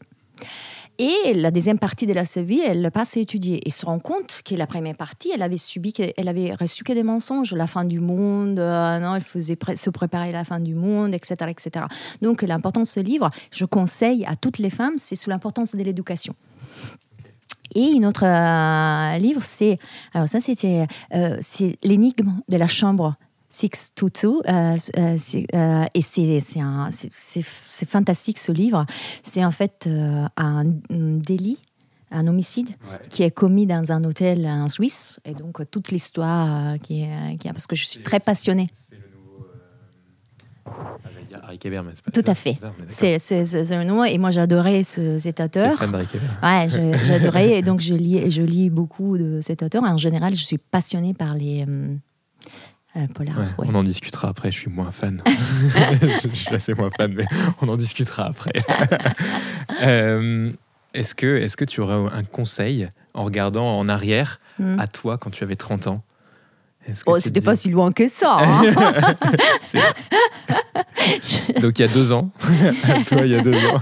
et 1.01 1.33
la 1.33 1.51
deuxième 1.51 1.79
partie 1.79 2.07
de 2.07 2.13
la 2.13 2.27
sa 2.27 2.43
vie, 2.43 2.61
elle 2.61 2.91
passe 2.91 3.17
à 3.17 3.21
étudier 3.21 3.67
et 3.67 3.71
se 3.71 3.87
rend 3.87 3.99
compte 3.99 4.43
que 4.45 4.55
la 4.55 4.67
première 4.67 4.95
partie, 4.95 5.31
elle 5.35 5.41
avait 5.41 5.57
subi, 5.57 5.95
elle 5.99 6.29
avait 6.29 6.53
reçu 6.53 6.85
que 6.85 6.93
des 6.93 7.03
mensonges, 7.03 7.55
la 7.55 7.67
fin 7.67 7.87
du 7.87 8.01
monde, 8.01 8.59
euh, 8.59 8.99
non, 8.99 9.15
elle 9.15 9.23
faisait 9.23 9.57
se 9.77 9.89
préparer 9.89 10.31
la 10.31 10.45
fin 10.45 10.61
du 10.61 10.75
monde, 10.75 11.15
etc., 11.15 11.37
etc. 11.49 11.87
Donc 12.21 12.43
l'importance 12.43 12.89
de 12.89 12.93
ce 12.93 13.01
livre, 13.01 13.31
je 13.51 13.65
conseille 13.65 14.27
à 14.27 14.37
toutes 14.37 14.59
les 14.59 14.69
femmes, 14.69 14.97
c'est 14.99 15.17
sous 15.17 15.31
l'importance 15.31 15.75
de 15.75 15.83
l'éducation. 15.83 16.35
Et 17.75 17.93
une 17.93 18.05
autre 18.05 18.27
euh, 18.27 19.19
livre, 19.19 19.43
c'est 19.43 19.79
alors 20.13 20.29
ça 20.29 20.43
c'était 20.43 20.87
euh, 21.15 21.39
c'est 21.41 21.79
l'énigme 21.83 22.43
de 22.51 22.59
la 22.59 22.67
chambre 22.67 23.15
Six 23.51 23.93
Tutu. 23.97 24.29
Euh, 24.29 24.77
euh, 24.97 25.17
euh, 25.55 25.85
et 25.93 26.03
c'est 26.03 27.87
fantastique 27.87 28.39
ce 28.39 28.53
livre. 28.53 28.87
C'est 29.23 29.45
en 29.45 29.51
fait 29.51 29.89
un, 30.37 30.65
délit 30.89 31.59
un 32.13 32.27
homicide 32.27 32.71
qui 33.09 33.23
est 33.23 33.31
commis 33.31 33.67
dans 33.67 33.93
un 33.93 34.03
hôtel 34.05 34.47
en 34.47 34.69
Suisse. 34.69 35.21
Et 35.25 35.35
donc, 35.35 35.69
toute 35.71 35.91
l'histoire 35.91 36.75
qui, 36.79 37.03
est, 37.03 37.37
qui 37.39 37.49
Parce 37.49 37.67
que 37.67 37.77
je 37.77 37.85
suis 37.85 38.03
très 38.03 38.21
passionnée. 38.21 38.69
C'est 38.89 38.97
le 38.97 39.03
nouveau. 39.17 39.47
Harry 41.43 41.59
Kéber, 41.59 41.83
mais 41.85 41.93
pas 41.93 42.11
Tout 42.13 42.29
à 42.29 42.35
fait. 42.35 42.57
C'est 42.89 43.17
le 43.19 43.85
nouveau. 43.85 44.05
Et 44.05 44.19
moi, 44.19 44.31
j'adorais 44.31 44.85
ce, 44.85 45.19
cet 45.19 45.41
auteur. 45.41 45.81
Ouais, 46.43 46.69
j'adorais. 47.05 47.59
et 47.59 47.63
donc, 47.63 47.81
je 47.81 47.95
lis, 47.95 48.31
je 48.31 48.43
lis 48.43 48.71
beaucoup 48.71 49.19
de 49.19 49.41
cet 49.41 49.65
auteur. 49.65 49.83
en 49.83 49.97
général, 49.97 50.35
je 50.35 50.43
suis 50.43 50.59
passionnée 50.59 51.15
par 51.15 51.35
les. 51.35 51.67
Euh, 52.97 53.07
on 53.59 53.75
en 53.77 53.85
discutera 53.85 54.29
après, 54.29 54.51
je 54.51 54.59
suis 54.59 54.71
moins 54.71 54.91
fan. 54.91 55.23
je, 56.23 56.29
suis 56.35 56.55
assez 56.55 56.75
moins 56.75 56.91
fan, 56.91 57.13
mais 57.15 57.25
on 57.63 57.69
en 57.69 57.77
discutera 57.77 58.27
après. 58.27 58.53
Euh, 59.83 60.51
est-ce, 60.93 61.15
que, 61.15 61.39
est 61.39 61.55
que 61.55 61.65
tu 61.65 61.81
aurais 61.81 62.13
un 62.13 62.25
conseil 62.25 62.91
en 63.15 63.25
regardant 63.25 63.79
en 63.79 63.89
arrière 63.89 64.41
hmm. 64.59 64.79
à 64.79 64.89
toi 64.89 65.17
quand 65.17 65.31
tu 65.31 65.45
avais 65.45 65.57
30 65.57 65.87
ans? 65.87 66.03
Oh, 67.07 67.19
c'était 67.19 67.41
pas 67.41 67.55
si 67.55 67.71
loin 67.71 67.93
que 67.93 68.09
ça. 68.09 68.39
Hein. 68.41 68.63
Donc 71.63 71.79
il 71.79 71.83
y 71.83 71.85
a 71.85 71.89
deux 71.89 72.13
ans. 72.13 72.31
à 72.83 73.05
toi, 73.05 73.21
il 73.25 73.31
y 73.31 73.37
a 73.37 73.41
deux 73.41 73.55
ans. 73.55 73.81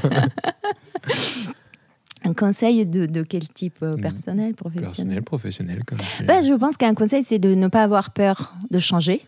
Un 2.28 2.34
conseil 2.34 2.86
de, 2.86 3.22
quel 3.22 3.48
type 3.48 3.78
euh, 3.82 3.92
Personnel, 3.92 4.54
professionnel 4.54 4.84
Personnel, 4.84 5.22
professionnel. 5.22 5.84
Comme 5.84 5.98
ben, 6.26 6.42
je 6.42 6.54
pense 6.54 6.76
qu'un 6.76 6.94
conseil, 6.94 7.22
c'est 7.22 7.38
de 7.38 7.54
ne 7.54 7.68
pas 7.68 7.82
avoir 7.82 8.10
peur 8.10 8.54
de 8.70 8.78
changer. 8.78 9.22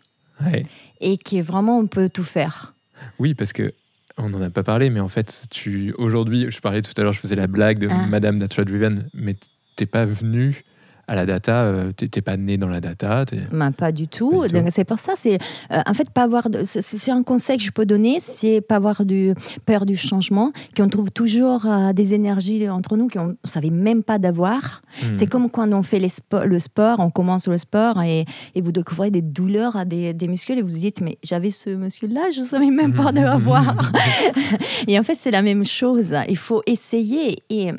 Et 1.01 1.19
que 1.19 1.43
vraiment, 1.43 1.79
on 1.79 1.87
peut 1.87 2.09
tout 2.09 2.25
faire. 2.25 2.75
Oui, 3.19 3.35
parce 3.35 3.53
que 3.53 3.75
on 4.17 4.29
n'en 4.29 4.43
a 4.43 4.51
pas 4.51 4.63
parlé, 4.63 4.91
mais 4.91 5.01
en 5.01 5.09
fait, 5.09 5.45
tu 5.51 5.95
aujourd'hui, 5.99 6.47
je 6.51 6.61
parlais 6.61 6.83
tout 6.83 6.93
à 6.97 7.03
l'heure, 7.03 7.13
je 7.13 7.21
faisais 7.21 7.37
la 7.37 7.47
blague 7.47 7.79
de 7.79 7.89
ah. 7.91 8.07
Madame 8.07 8.39
Data 8.39 8.65
Driven, 8.65 9.09
mais 9.15 9.37
t'es 9.77 9.87
pas 9.87 10.05
venu 10.05 10.65
à 11.11 11.17
la 11.17 11.27
data, 11.27 11.65
euh, 11.65 11.91
tu 11.97 12.05
n'es 12.05 12.23
pas 12.23 12.37
né 12.37 12.57
dans 12.57 12.69
la 12.69 12.81
data 12.81 13.25
bah, 13.51 13.73
Pas 13.77 13.91
du 13.91 14.07
tout. 14.07 14.45
C'est 14.69 14.85
pour 14.85 15.01
ça, 15.01 15.15
c'est 15.17 15.41
euh, 15.73 15.81
en 15.85 15.93
fait 15.93 16.09
pas 16.09 16.23
avoir. 16.23 16.47
C'est 16.63 17.11
un 17.11 17.25
conseil 17.25 17.57
que 17.57 17.65
je 17.65 17.73
peux 17.73 17.85
donner, 17.85 18.19
c'est 18.21 18.61
pas 18.61 18.77
avoir 18.77 19.05
du 19.05 19.35
peur 19.67 19.87
du 19.87 19.97
changement, 19.97 20.53
qu'on 20.77 20.89
trouve 20.89 21.11
toujours 21.11 21.67
euh, 21.67 21.93
des 21.93 22.15
énergies 22.15 22.69
entre 22.69 22.97
nous 22.97 23.09
qu'on 23.09 23.27
ne 23.27 23.35
savait 23.43 23.71
même 23.71 24.05
pas 24.05 24.21
d'avoir. 24.21 24.83
Hmm. 25.03 25.13
C'est 25.13 25.27
comme 25.27 25.51
quand 25.51 25.71
on 25.73 25.83
fait 25.83 25.99
les 25.99 26.11
le 26.45 26.59
sport, 26.61 27.01
on 27.01 27.11
commence 27.11 27.49
le 27.49 27.59
sport 27.59 28.01
et, 28.03 28.25
et 28.55 28.61
vous 28.61 28.71
découvrez 28.71 29.11
des 29.11 29.23
douleurs 29.23 29.75
à 29.75 29.85
des, 29.85 30.15
des, 30.15 30.29
muscles 30.29 30.53
et 30.53 30.63
vous 30.63 30.69
vous 30.69 30.79
dites 30.79 31.01
mais 31.01 31.19
j'avais 31.25 31.51
ce 31.51 31.71
muscle-là, 31.71 32.29
je 32.33 32.41
ne 32.41 32.45
savais 32.45 32.71
même 32.71 32.95
pas 32.95 33.11
de 33.19 33.21
l'avoir. 33.21 33.91
et 34.87 34.97
en 34.97 35.03
fait 35.03 35.17
c'est 35.17 35.33
la 35.33 35.43
même 35.43 35.65
chose. 35.65 36.15
Il 36.29 36.37
faut 36.37 36.63
essayer 36.67 37.43
et 37.51 37.73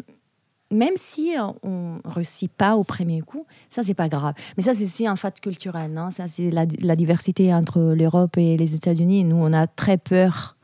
même 0.71 0.93
si 0.95 1.33
on 1.63 1.99
ne 2.03 2.11
réussit 2.11 2.51
pas 2.51 2.75
au 2.75 2.83
premier 2.83 3.21
coup, 3.21 3.45
ça, 3.69 3.83
c'est 3.83 3.93
pas 3.93 4.09
grave. 4.09 4.33
Mais 4.57 4.63
ça, 4.63 4.73
c'est 4.73 4.83
aussi 4.83 5.07
un 5.07 5.15
fait 5.15 5.39
culturel. 5.39 5.91
Non 5.91 6.11
ça, 6.11 6.27
c'est 6.27 6.49
la, 6.49 6.65
diversité 6.65 7.53
entre 7.53 7.93
l'Europe 7.93 8.37
et 8.37 8.57
les 8.57 8.75
États-Unis. 8.75 9.23
Nous, 9.23 9.35
on 9.35 9.53
a 9.53 9.67
très 9.67 9.97
peur 9.97 10.55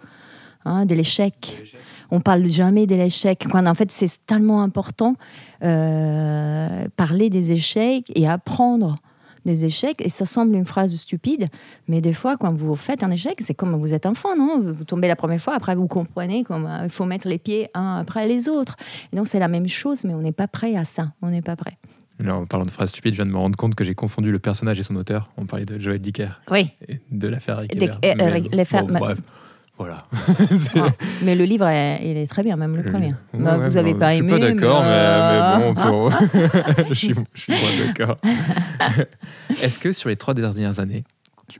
hein, 0.65 0.85
de 0.85 0.95
l'échec. 0.95 1.61
On 2.09 2.21
parle 2.21 2.45
jamais 2.45 2.85
de 2.85 2.95
l'échec. 2.95 3.45
Quand 3.51 3.65
en 3.67 3.75
fait, 3.75 3.91
c'est 3.91 4.25
tellement 4.25 4.61
important 4.61 5.15
euh, 5.63 6.87
parler 6.95 7.29
des 7.29 7.51
échecs 7.51 8.05
et 8.15 8.27
apprendre 8.27 8.95
des 9.47 9.65
échecs. 9.65 10.01
Et 10.01 10.09
ça 10.09 10.25
semble 10.25 10.55
une 10.55 10.65
phrase 10.65 10.95
stupide, 10.95 11.47
mais 11.87 12.01
des 12.01 12.13
fois, 12.13 12.37
quand 12.37 12.53
vous 12.53 12.75
faites 12.75 13.03
un 13.03 13.09
échec, 13.09 13.37
c'est 13.39 13.55
comme 13.55 13.75
vous 13.75 13.93
êtes 13.93 14.05
enfant, 14.05 14.35
non? 14.37 14.61
Vous 14.61 14.83
tombez 14.83 15.07
la 15.07 15.15
première 15.15 15.41
fois, 15.41 15.55
après 15.55 15.75
vous 15.75 15.87
comprenez 15.87 16.43
qu'il 16.43 16.55
il 16.83 16.89
faut 16.89 17.05
mettre 17.05 17.27
les 17.27 17.39
pieds 17.39 17.69
un 17.73 17.97
après 17.97 18.27
les 18.27 18.49
autres. 18.49 18.75
Et 19.11 19.15
donc 19.15 19.27
c'est 19.27 19.39
la 19.39 19.47
même 19.47 19.67
chose, 19.67 20.03
mais 20.03 20.13
on 20.13 20.21
n'est 20.21 20.31
pas 20.31 20.47
prêt 20.47 20.75
à 20.75 20.85
ça. 20.85 21.13
On 21.21 21.29
n'est 21.29 21.41
pas 21.41 21.55
prêt. 21.55 21.77
en 22.27 22.45
parlant 22.45 22.65
de 22.65 22.71
phrase 22.71 22.89
stupide, 22.89 23.13
je 23.13 23.17
viens 23.17 23.25
de 23.25 23.31
me 23.31 23.37
rendre 23.37 23.57
compte 23.57 23.75
que 23.75 23.83
j'ai 23.83 23.95
confondu 23.95 24.31
le 24.31 24.39
personnage 24.39 24.79
et 24.79 24.83
son 24.83 24.95
auteur. 24.95 25.31
On 25.37 25.45
parlait 25.45 25.65
de 25.65 25.79
Joël 25.79 25.99
Dicker. 25.99 26.29
Oui. 26.51 26.71
Et 26.87 26.99
de 27.09 27.27
l'affaire 27.27 27.63
Bref. 28.85 29.19
Voilà. 29.77 30.07
Ah, 30.75 30.89
mais 31.23 31.35
le 31.35 31.43
livre, 31.45 31.69
il 31.69 32.17
est 32.17 32.27
très 32.27 32.43
bien, 32.43 32.55
même 32.55 32.75
le 32.75 32.83
premier. 32.83 33.13
Bah, 33.33 33.57
vous 33.57 33.71
n'avez 33.75 33.93
pas 33.93 34.13
aimé. 34.15 34.31
Je 34.31 34.35
suis 34.35 34.41
pas 34.41 34.53
d'accord, 34.53 34.83
mais, 34.83 35.73
bon, 35.73 36.09
je, 36.89 36.93
suis, 36.93 37.13
je 37.33 37.41
suis 37.41 37.53
pas 37.53 37.85
d'accord. 37.85 38.15
Est-ce 39.61 39.79
que 39.79 39.91
sur 39.91 40.09
les 40.09 40.15
trois 40.15 40.33
dernières 40.33 40.79
années, 40.79 41.03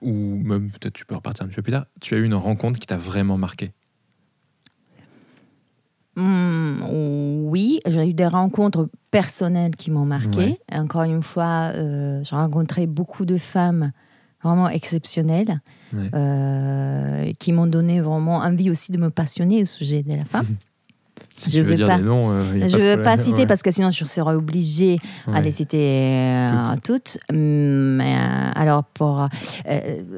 ou 0.01 0.12
même 0.12 0.69
peut-être 0.71 0.93
tu 0.93 1.06
peux 1.06 1.15
repartir 1.15 1.45
un 1.45 1.47
petit 1.47 1.56
peu 1.58 1.62
plus 1.62 1.71
tard, 1.71 1.86
tu 2.01 2.15
as 2.15 2.17
eu 2.17 2.23
une 2.23 2.36
rencontre 2.36 2.80
qui 2.80 2.88
t'a 2.88 2.97
vraiment 2.97 3.38
marqué? 3.38 3.71
Hmm, 6.15 6.82
Oui, 6.89 7.80
j'ai 7.88 8.10
eu 8.10 8.13
des 8.13 8.25
rencontres 8.27 8.89
personnelles 9.12 9.75
qui 9.75 9.91
m'ont 9.91 10.06
marqué. 10.06 10.58
Encore 10.71 11.03
une 11.03 11.21
fois, 11.21 11.71
euh, 11.75 12.23
j'ai 12.23 12.36
rencontré 12.36 12.88
beaucoup 12.88 13.25
de 13.25 13.38
femmes 13.38 13.91
vraiment 14.43 14.69
exceptionnelles. 14.69 15.62
Euh, 15.95 17.32
qui 17.39 17.54
m'ont 17.54 17.67
donné 17.67 18.02
vraiment 18.02 18.38
envie 18.38 18.69
aussi 18.69 18.91
de 18.91 18.97
me 18.97 19.10
passionner 19.10 19.62
au 19.62 19.65
sujet 19.65 20.04
de 20.04 20.13
la 20.13 20.26
femme. 20.26 20.45
Si 21.36 21.52
je 21.52 21.60
ne 21.60 21.65
veux 21.65 21.76
dire 21.76 21.88
pas, 21.88 21.97
des 21.97 22.04
noms, 22.04 22.32
euh, 22.32 22.67
je 22.67 22.78
veux 22.78 23.04
pas 23.04 23.15
citer 23.15 23.45
parce 23.45 23.62
que 23.62 23.69
sinon 23.69 23.91
je 23.91 24.06
serais 24.06 24.34
obligée 24.34 25.00
à 25.32 25.39
les 25.39 25.52
citer 25.52 26.15
euh, 26.15 26.76
toutes. 26.84 27.19
Mais 27.32 28.15
alors 28.56 28.84
pour 28.84 29.28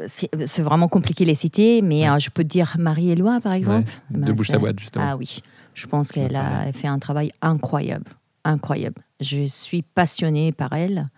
c'est 0.07 0.61
vraiment 0.61 0.87
compliqué 0.87 1.25
les 1.25 1.35
citer, 1.35 1.81
mais 1.81 2.03
je 2.19 2.29
peux 2.29 2.45
dire 2.45 2.75
Marie-Éloi 2.79 3.39
par 3.41 3.53
exemple. 3.53 3.91
de 4.11 4.19
ben, 4.19 4.33
bouche 4.33 4.49
à 4.51 4.59
boîte 4.59 4.79
justement. 4.79 5.05
Ah 5.07 5.17
oui, 5.17 5.41
je 5.73 5.87
pense 5.87 6.11
qu'elle 6.11 6.35
a 6.35 6.71
fait 6.73 6.87
un 6.87 6.99
travail 6.99 7.31
incroyable, 7.41 8.11
incroyable. 8.45 9.01
Je 9.19 9.45
suis 9.45 9.81
passionnée 9.81 10.53
par 10.53 10.71
elle. 10.73 11.09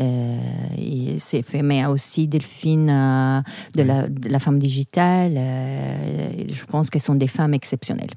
Euh, 0.00 0.38
et 0.76 1.18
c'est 1.20 1.42
fait, 1.42 1.62
mais 1.62 1.86
aussi 1.86 2.26
Delphine 2.26 2.90
euh, 2.90 3.40
de, 3.74 3.82
la, 3.82 4.08
de 4.08 4.28
la 4.28 4.40
femme 4.40 4.58
digitale. 4.58 5.34
euh, 5.36 6.44
je 6.50 6.64
pense 6.64 6.90
qu'elles 6.90 7.02
sont 7.02 7.14
des 7.14 7.28
femmes 7.28 7.54
exceptionnelles. 7.54 8.10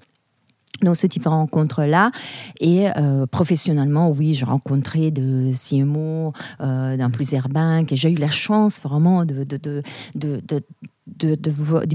Donc, 0.81 0.95
ce 0.95 1.07
type 1.07 1.23
de 1.23 1.29
rencontre-là. 1.29 2.11
Et 2.59 2.87
euh, 2.97 3.25
professionnellement, 3.25 4.11
oui, 4.11 4.33
j'ai 4.33 4.45
rencontré 4.45 5.11
de 5.11 5.51
CMO 5.53 6.33
euh, 6.61 6.97
dans 6.97 7.09
plusieurs 7.09 7.49
banques. 7.49 7.91
Et 7.91 7.95
j'ai 7.95 8.11
eu 8.11 8.15
la 8.15 8.29
chance 8.29 8.79
vraiment 8.81 9.25
de, 9.25 9.43
de, 9.43 9.57
de, 9.57 9.81
de, 10.13 10.61
de- 11.19 11.37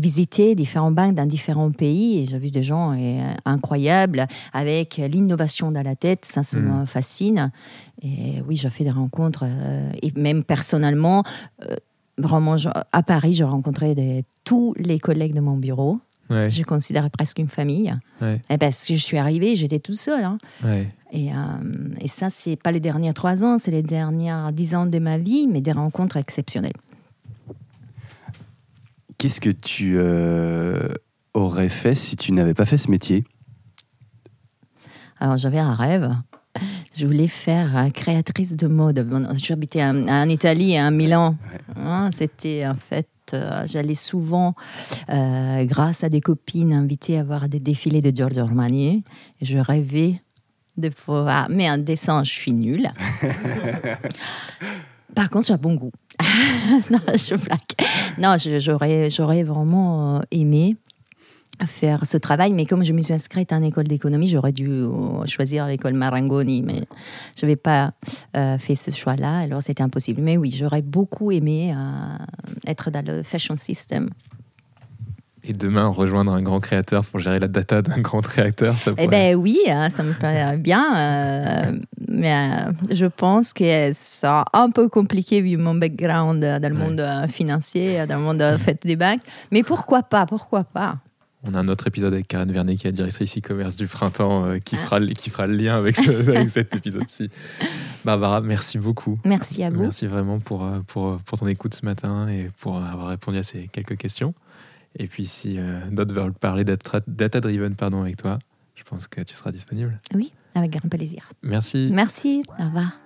visiter 0.01 0.55
différentes 0.55 0.95
banques 0.95 1.15
dans 1.15 1.27
différents 1.27 1.71
pays. 1.71 2.21
Et 2.21 2.27
j'ai 2.27 2.39
vu 2.39 2.51
des 2.51 2.63
gens 2.63 2.97
euh, 2.99 3.33
incroyables 3.45 4.27
avec 4.53 4.97
l'innovation 4.97 5.71
dans 5.71 5.83
la 5.83 5.95
tête. 5.97 6.25
Ça, 6.25 6.43
ça 6.43 6.59
Mm. 6.59 6.81
me 6.81 6.87
fascine. 6.87 7.51
Et 8.03 8.43
oui, 8.49 8.57
j'ai 8.57 8.71
fait 8.71 8.85
des 8.85 8.91
rencontres. 8.91 9.45
euh, 9.47 9.91
et 10.03 10.13
même 10.17 10.43
personnellement, 10.45 11.23
euh, 11.65 11.77
vraiment, 12.19 12.57
je- 12.57 12.69
à 12.93 13.03
Paris, 13.03 13.35
j'ai 13.35 13.45
rencontré 13.45 13.95
des- 13.95 14.25
tous 14.45 14.75
les 14.77 14.99
collègues 14.99 15.35
de 15.35 15.41
mon 15.41 15.57
bureau. 15.57 15.99
Ouais, 16.31 16.49
Je 16.49 16.63
considère 16.63 17.11
presque 17.11 17.39
une 17.39 17.49
famille. 17.49 17.95
ouais, 18.23 18.41
Eh 18.49 18.57
ben, 18.57 18.73
si 18.73 18.97
je 18.97 19.03
suis 19.05 19.19
arrivée, 19.19 19.55
j'étais 19.55 19.79
tout 19.81 19.93
seul. 19.95 20.25
hein. 20.25 20.39
ouais. 20.65 20.89
Et, 21.13 21.31
euh, 21.31 21.35
et 22.01 22.09
ça, 22.09 22.31
c'est 22.31 22.57
pas 22.57 22.73
les 22.73 22.81
derniers 22.81 23.13
trois 23.13 23.45
ans, 23.45 23.59
c'est 23.59 23.71
les 23.71 23.83
dernières 23.83 24.51
dix 24.53 24.75
ans 24.75 24.87
de 24.87 24.99
ma 24.99 25.19
vie, 25.19 25.47
mais 25.47 25.61
des 25.61 25.73
rencontres 25.73 26.17
exceptionnelles. 26.17 26.73
Qu'est-ce 29.23 29.41
que 29.41 29.51
tu 29.51 29.99
euh, 29.99 30.89
aurais 31.33 31.69
fait 31.69 31.95
si 31.95 32.17
tu 32.17 32.33
n'avais 32.33 32.55
pas 32.55 32.67
fait 32.67 32.77
ce 32.77 32.91
métier? 32.91 33.23
Alors, 35.21 35.37
j'avais 35.37 35.61
un 35.61 35.77
rêve. 35.77 36.11
Je 36.93 37.07
voulais 37.07 37.29
faire 37.29 37.77
euh, 37.77 37.91
créatrice 37.91 38.57
de 38.57 38.67
mode. 38.67 39.09
J'habitais 39.41 39.85
en, 39.85 40.29
Italie, 40.29 40.77
à 40.77 40.91
Milan. 40.91 41.37
Hein, 41.77 42.11
C'était 42.13 42.67
en 42.67 42.75
fait, 42.75 43.07
euh, 43.33 43.63
j'allais 43.69 43.95
souvent, 43.95 44.57
euh, 45.09 45.65
grâce 45.67 46.03
à 46.03 46.09
des 46.09 46.21
copines 46.21 46.73
invitées 46.73 47.17
à 47.17 47.23
voir 47.23 47.49
des 47.49 47.61
défilés 47.61 48.01
de 48.01 48.11
Giorgio 48.11 48.43
Armani. 48.43 49.05
Et 49.41 49.45
je 49.45 49.59
rêvais 49.59 50.21
de 50.79 50.89
pouvoir. 50.89 51.47
Mais 51.49 51.71
en 51.71 51.79
dessin, 51.79 52.25
je 52.25 52.31
suis 52.33 52.53
nulle. 52.53 52.89
Par 55.15 55.31
contre, 55.31 55.47
j'ai 55.47 55.53
un 55.53 55.59
bon 55.59 55.75
goût. 55.75 55.93
non, 56.91 56.99
je 57.15 57.35
blague. 57.37 57.61
Non, 58.19 58.37
j'aurais, 58.39 59.43
vraiment 59.43 60.19
euh, 60.19 60.21
aimé 60.31 60.77
faire 61.67 62.07
ce 62.07 62.17
travail, 62.17 62.53
mais 62.53 62.67
comme 62.67 62.83
je 62.83 62.93
me 62.93 63.01
suis 63.01 63.13
inscrite 63.13 63.53
en 63.53 63.63
école 63.63 63.87
d'économie, 63.87 64.27
j'aurais 64.27 64.53
dû 64.53 64.69
euh, 64.69 65.25
choisir 65.27 65.67
l'école 65.67 65.95
Marangoni, 65.95 66.63
mais 66.63 66.83
je 67.37 67.47
n'avais 67.47 67.57
pas 67.57 67.93
euh, 68.37 68.59
fait 68.59 68.75
ce 68.75 68.91
choix-là, 68.91 69.39
alors 69.39 69.63
c'était 69.63 69.83
impossible. 69.83 70.23
Mais 70.23 70.37
oui, 70.37 70.51
j'aurais 70.51 70.83
beaucoup 70.83 71.31
aimé 71.31 71.75
être 72.67 72.91
dans 72.91 73.05
le 73.05 73.23
fashion 73.23 73.57
system. 73.57 74.11
Et 75.45 75.53
demain, 75.53 75.89
rejoindre 75.89 76.33
un 76.33 76.41
grand 76.43 76.61
créateur 76.61 77.05
pour 77.05 77.19
gérer 77.19 77.41
la 77.41 77.49
data 77.49 77.83
d'un 77.83 77.99
grand 77.99 78.21
créateur, 78.21 78.79
ça 78.79 78.93
pourrait... 78.93 79.05
Eh 79.07 79.09
bien 79.09 79.35
oui, 79.35 79.59
hein, 79.69 79.91
ça 79.91 80.05
me 80.05 80.13
paraît 80.13 80.57
bien, 80.59 80.97
euh, 80.97 81.73
mais 82.09 82.33
euh, 82.33 82.73
je 82.95 83.07
pense 83.07 83.53
que 83.53 83.93
ça 83.93 84.21
sera 84.21 84.45
un 84.53 84.71
peu 84.71 84.89
compliqué 84.89 85.41
vu 85.41 85.57
mon 85.57 85.75
background 85.75 86.45
euh, 86.45 86.61
dans 86.61 86.69
le 86.73 86.79
Ouais. 86.79 86.85
monde 86.85 87.29
financier, 87.29 88.07
dans 88.07 88.17
le 88.19 88.23
monde 88.23 88.57
fait 88.59 88.81
des 88.87 88.95
banques. 88.97 89.21
Mais 89.51 89.63
pourquoi 89.65 90.03
pas, 90.05 90.27
pourquoi 90.27 90.63
pas? 90.63 90.99
On 91.45 91.55
a 91.55 91.59
un 91.59 91.67
autre 91.67 91.89
épisode 91.89 92.13
avec 92.15 92.29
Karen 92.29 92.53
Vernet, 92.53 92.77
qui 92.77 92.87
est 92.87 92.91
la 92.91 92.97
directrice 92.97 93.37
e-commerce 93.37 93.77
du 93.77 93.89
printemps, 93.89 94.45
euh, 94.45 94.55
Ah. 94.57 94.61
qui, 94.61 94.77
fera, 94.77 95.01
le- 95.01 95.09
qui 95.09 95.29
fera 95.29 95.49
le 95.49 95.57
lien 95.57 95.77
avec, 95.77 95.97
ce- 95.97 96.29
avec 96.37 96.51
cet 96.51 96.73
épisode-ci. 96.77 97.31
Barbara, 98.05 98.41
merci 98.43 98.79
beaucoup. 98.79 99.19
Merci 99.25 99.65
à 99.65 99.71
vous. 99.71 99.83
Merci 99.83 100.07
vraiment 100.07 100.39
pour, 100.39 100.65
pour, 100.87 101.17
pour 101.19 101.39
ton 101.39 101.49
écoute 101.49 101.75
ce 101.75 101.85
matin 101.85 102.29
et 102.29 102.49
pour 102.61 102.77
avoir 102.77 103.09
répondu 103.09 103.39
à 103.39 103.43
ces 103.43 103.69
quelques 103.73 103.97
questions. 103.97 104.35
Et 104.99 105.07
puis, 105.07 105.25
si 105.25 105.57
euh, 105.59 105.81
d'autres 105.91 106.15
veulent 106.15 106.33
parler 106.33 106.65
d'être 106.65 107.03
data-driven 107.07 107.75
pardon, 107.75 108.03
avec 108.03 108.17
toi, 108.17 108.39
je 108.75 108.85
pense 108.85 109.09
que 109.09 109.23
tu 109.23 109.35
seras 109.35 109.53
disponible. 109.53 110.01
Oui, 110.15 110.33
avec 110.55 110.73
grand 110.73 110.89
plaisir. 110.89 111.31
Merci. 111.43 111.89
Merci, 111.93 112.43
au 112.59 112.65
revoir. 112.65 112.99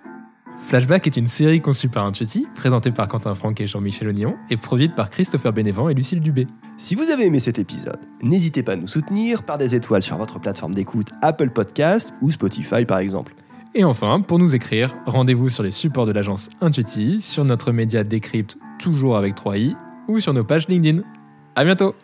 Flashback 0.65 1.07
est 1.07 1.15
une 1.15 1.27
série 1.27 1.61
conçue 1.61 1.87
par 1.87 2.05
Intuiti, 2.05 2.47
présentée 2.55 2.91
par 2.91 3.07
Quentin 3.07 3.35
Franck 3.35 3.61
et 3.61 3.67
Jean-Michel 3.67 4.09
Ognon, 4.09 4.35
et 4.49 4.57
produite 4.57 4.95
par 4.95 5.09
Christopher 5.09 5.53
Bénévent 5.53 5.87
et 5.87 5.93
Lucille 5.93 6.19
Dubé. 6.19 6.47
Si 6.77 6.95
vous 6.95 7.09
avez 7.09 7.25
aimé 7.25 7.39
cet 7.39 7.59
épisode, 7.59 7.99
n'hésitez 8.21 8.63
pas 8.63 8.73
à 8.73 8.75
nous 8.75 8.87
soutenir 8.87 9.43
par 9.43 9.57
des 9.57 9.75
étoiles 9.75 10.03
sur 10.03 10.17
votre 10.17 10.39
plateforme 10.39 10.73
d'écoute 10.73 11.09
Apple 11.21 11.51
Podcast 11.51 12.13
ou 12.21 12.31
Spotify 12.31 12.85
par 12.85 12.97
exemple. 12.97 13.33
Et 13.75 13.83
enfin, 13.83 14.21
pour 14.21 14.39
nous 14.39 14.55
écrire, 14.55 14.95
rendez-vous 15.05 15.49
sur 15.49 15.63
les 15.63 15.71
supports 15.71 16.05
de 16.05 16.11
l'agence 16.11 16.49
Intuiti, 16.61 17.21
sur 17.21 17.45
notre 17.45 17.71
média 17.71 18.03
Décrypte, 18.03 18.57
toujours 18.79 19.17
avec 19.17 19.35
3i, 19.35 19.75
ou 20.07 20.19
sur 20.19 20.33
nos 20.33 20.43
pages 20.43 20.67
LinkedIn. 20.67 21.03
À 21.57 21.63
bientôt. 21.63 21.95